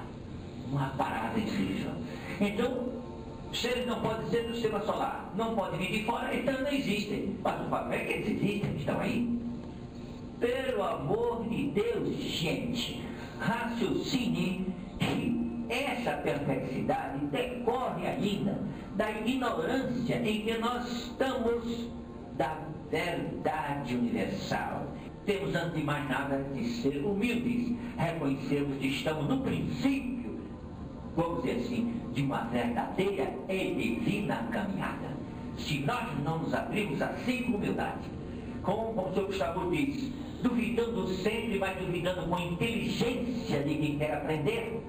[0.69, 1.91] uma parada incrível.
[2.41, 2.89] Então,
[3.53, 6.71] se eles não podem ser do sistema solar, não podem vir de fora, então não
[6.71, 7.37] existem.
[7.41, 9.39] Mas o papel é que eles existem, estão aí.
[10.45, 13.03] Pelo amor de Deus, gente,
[13.39, 14.67] raciocine
[14.99, 18.61] que essa perplexidade decorre ainda
[18.95, 21.89] da ignorância em que nós estamos
[22.37, 22.59] da
[22.91, 24.85] verdade universal.
[25.25, 30.39] Temos, antes de mais nada, de ser humildes, reconhecermos que estamos no princípio,
[31.15, 35.09] vamos dizer assim, de uma verdadeira e divina caminhada.
[35.57, 38.07] Se nós não nos abrimos assim com humildade,
[38.61, 44.79] como o professor Gustavo disse, duvidando sempre, mas duvidando com inteligência de quem quer aprender,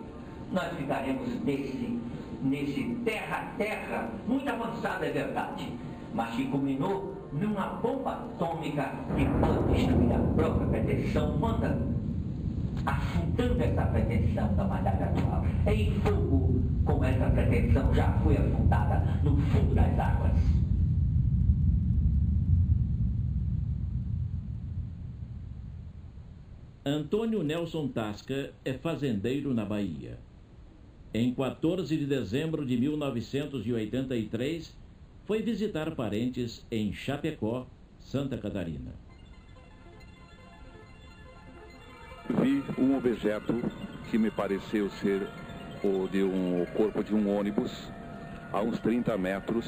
[0.52, 1.98] nós ficaremos nesse,
[2.42, 5.72] nesse terra-terra, muito avançado é verdade,
[6.14, 11.78] mas que culminou numa bomba atômica que pode destruir a própria pretensão humana,
[12.84, 19.36] afundando essa pretensão da humanidade atual em fogo, como essa pretensão já foi afundada no
[19.36, 20.35] fundo das águas.
[26.88, 30.20] Antônio Nelson Tasca é fazendeiro na Bahia.
[31.12, 34.72] Em 14 de dezembro de 1983,
[35.24, 37.66] foi visitar parentes em Chapecó,
[37.98, 38.94] Santa Catarina.
[42.28, 43.52] Vi um objeto
[44.08, 45.26] que me pareceu ser
[45.82, 47.90] o de um o corpo de um ônibus
[48.52, 49.66] a uns 30 metros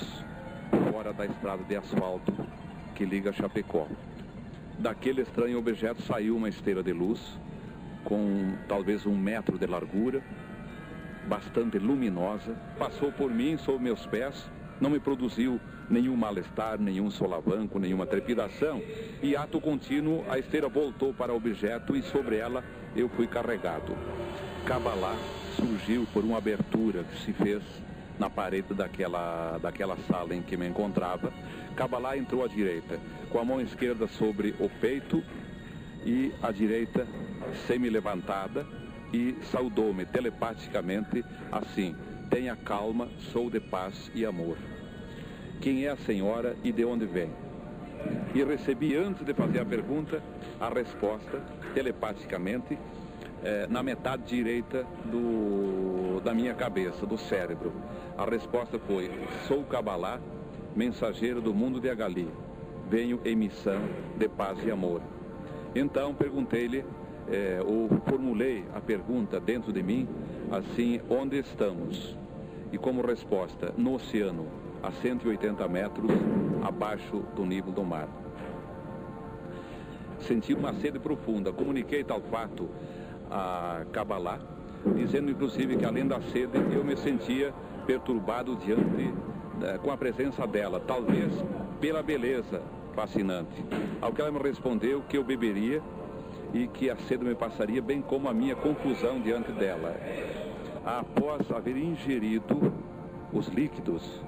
[0.93, 2.33] fora da estrada de asfalto
[2.95, 3.89] que liga Chapecó.
[4.79, 7.21] Daquele estranho objeto saiu uma esteira de luz
[8.05, 10.23] com talvez um metro de largura,
[11.27, 14.49] bastante luminosa, passou por mim, sob meus pés,
[14.81, 15.61] não me produziu
[15.91, 18.81] nenhum mal-estar, nenhum solavanco, nenhuma trepidação.
[19.23, 22.63] E ato contínuo, a esteira voltou para o objeto e sobre ela
[22.95, 23.97] eu fui carregado.
[24.65, 25.17] Cabalá
[25.57, 27.63] surgiu por uma abertura que se fez
[28.19, 31.33] na parede daquela, daquela sala em que me encontrava.
[31.79, 32.99] Cabalá entrou à direita,
[33.31, 35.23] com a mão esquerda sobre o peito
[36.05, 37.07] e a direita
[37.69, 38.67] semi-levantada
[39.13, 41.95] e saudou-me telepaticamente assim:
[42.29, 44.59] Tenha calma, sou de paz e amor.
[45.61, 47.31] Quem é a senhora e de onde vem?
[48.35, 50.21] E recebi, antes de fazer a pergunta,
[50.61, 51.41] a resposta,
[51.75, 52.77] telepaticamente,
[53.45, 57.73] eh, na metade direita do, da minha cabeça, do cérebro.
[58.17, 59.09] A resposta foi:
[59.47, 60.19] Sou Cabalá,
[60.75, 62.29] mensageiro do mundo de Agali.
[62.89, 63.81] Venho em missão
[64.17, 65.03] de paz e amor.
[65.75, 66.85] Então perguntei-lhe,
[67.29, 70.09] eh, ou formulei a pergunta dentro de mim,
[70.51, 72.17] assim: Onde estamos?
[72.73, 74.47] E como resposta, no oceano,
[74.83, 76.11] a 180 metros
[76.63, 78.09] abaixo do nível do mar.
[80.21, 81.53] Senti uma sede profunda.
[81.53, 82.69] Comuniquei tal fato
[83.31, 84.41] a Kabbalah,
[84.95, 87.53] dizendo inclusive que além da sede eu me sentia
[87.87, 89.13] perturbado diante
[89.63, 91.33] eh, com a presença dela, talvez
[91.81, 92.61] pela beleza
[92.95, 93.65] fascinante.
[94.01, 95.83] Ao que ela me respondeu que eu beberia
[96.53, 99.95] e que a sede me passaria bem como a minha confusão diante dela.
[100.85, 102.73] Após haver ingerido
[103.33, 104.23] os líquidos,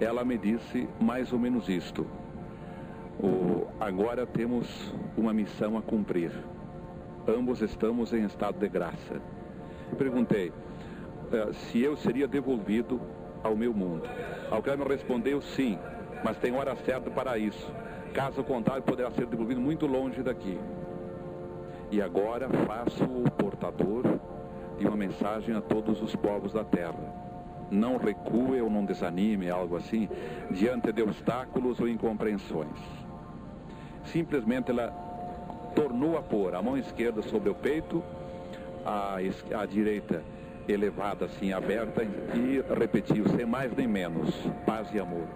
[0.00, 2.06] ela me disse mais ou menos isto.
[3.80, 6.32] Agora temos uma missão a cumprir.
[7.26, 9.20] Ambos estamos em estado de graça.
[9.96, 13.00] Perguntei uh, se eu seria devolvido
[13.48, 14.08] ao meu mundo.
[14.78, 15.78] Me respondeu sim,
[16.22, 17.72] mas tem hora certa para isso.
[18.14, 20.58] Caso contrário, poderá ser devolvido muito longe daqui.
[21.90, 24.04] E agora faço o portador
[24.78, 27.16] de uma mensagem a todos os povos da terra.
[27.70, 30.08] Não recue ou não desanime, algo assim,
[30.50, 32.78] diante de obstáculos ou incompreensões.
[34.04, 34.90] Simplesmente ela
[35.74, 38.02] tornou a pôr a mão esquerda sobre o peito,
[38.84, 39.16] a,
[39.54, 40.22] a direita
[40.68, 44.30] elevada assim, aberta, e repetiu, sem mais nem menos,
[44.66, 45.26] paz e amor.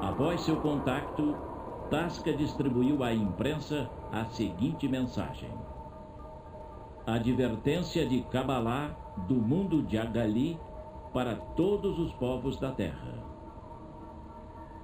[0.00, 1.36] Após seu contacto,
[1.90, 5.50] Tasca distribuiu à imprensa a seguinte mensagem:
[7.06, 8.96] Advertência de Kabbalah
[9.28, 10.58] do mundo de Agali
[11.12, 13.35] para todos os povos da terra.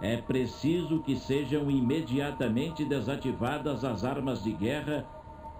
[0.02, 5.06] É preciso que sejam imediatamente desativadas as armas de guerra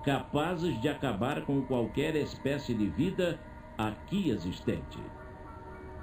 [0.03, 3.38] capazes de acabar com qualquer espécie de vida
[3.78, 4.99] aqui existente.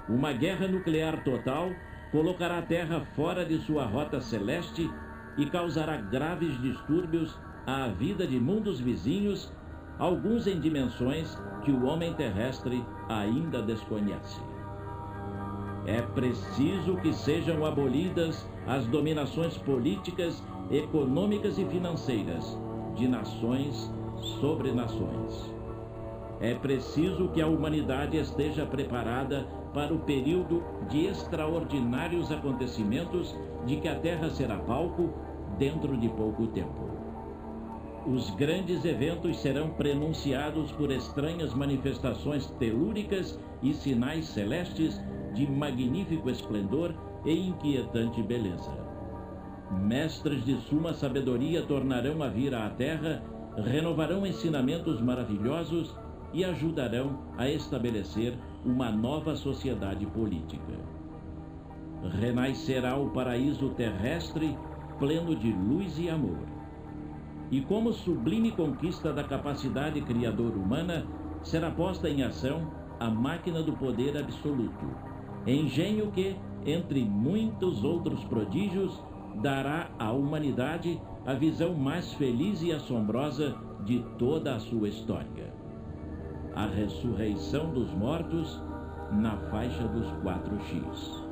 [0.08, 1.70] Uma guerra nuclear total
[2.10, 4.90] colocará a Terra fora de sua rota celeste
[5.36, 9.52] e causará graves distúrbios à vida de mundos vizinhos,
[9.98, 14.49] alguns em dimensões que o homem terrestre ainda desconhece.
[15.90, 22.56] É preciso que sejam abolidas as dominações políticas, econômicas e financeiras
[22.94, 23.90] de nações
[24.40, 25.52] sobre nações.
[26.40, 33.34] É preciso que a humanidade esteja preparada para o período de extraordinários acontecimentos
[33.66, 35.10] de que a Terra será palco
[35.58, 36.88] dentro de pouco tempo.
[38.06, 45.00] os grandes eventos serão prenunciados por estranhas manifestações telúricas e sinais celestes
[45.34, 48.72] de magnífico esplendor e inquietante beleza.
[49.70, 53.22] Mestres de suma sabedoria tornarão a vir à Terra,
[53.56, 55.96] renovarão ensinamentos maravilhosos
[56.32, 60.74] e ajudarão a estabelecer uma nova sociedade política.
[62.20, 64.56] Renascerá o paraíso terrestre
[64.98, 66.46] pleno de luz e amor.
[67.50, 71.06] E como sublime conquista da capacidade criadora humana,
[71.42, 72.70] será posta em ação
[73.00, 74.86] a máquina do poder absoluto,
[75.46, 76.36] engenho que,
[76.66, 79.02] entre muitos outros prodígios,
[79.42, 85.52] dará à humanidade a visão mais feliz e assombrosa de toda a sua história.
[86.54, 88.60] A ressurreição dos mortos
[89.12, 91.30] na faixa dos 4X.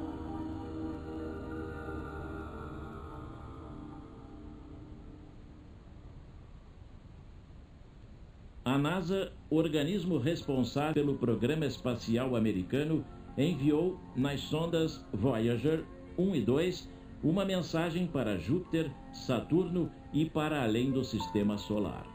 [8.65, 13.03] A NASA, organismo responsável pelo programa espacial americano,
[13.39, 15.84] enviou nas sondas Voyager
[16.18, 16.91] 1 e 2
[17.22, 22.07] uma mensagem para Júpiter, Saturno e para além do sistema solar.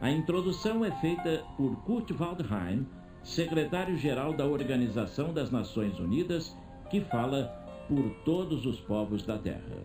[0.00, 2.86] A introdução é feita por Kurt Waldheim,
[3.22, 6.56] secretário-geral da Organização das Nações Unidas,
[6.90, 7.44] que fala
[7.88, 9.82] por todos os povos da Terra.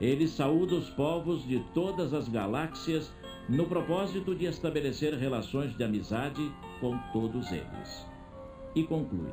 [0.00, 3.12] Ele saúda os povos de todas as galáxias
[3.48, 8.11] no propósito de estabelecer relações de amizade com todos eles.
[8.74, 9.30] E conclui: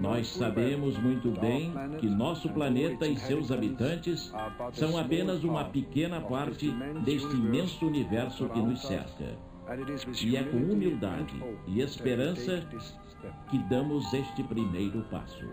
[0.00, 4.32] Nós sabemos muito bem que nosso planeta e seus habitantes
[4.72, 6.70] são apenas uma pequena parte
[7.04, 9.38] deste imenso universo que nos cerca.
[10.22, 11.34] E é com humildade
[11.66, 12.66] e esperança
[13.50, 15.46] que damos este primeiro passo.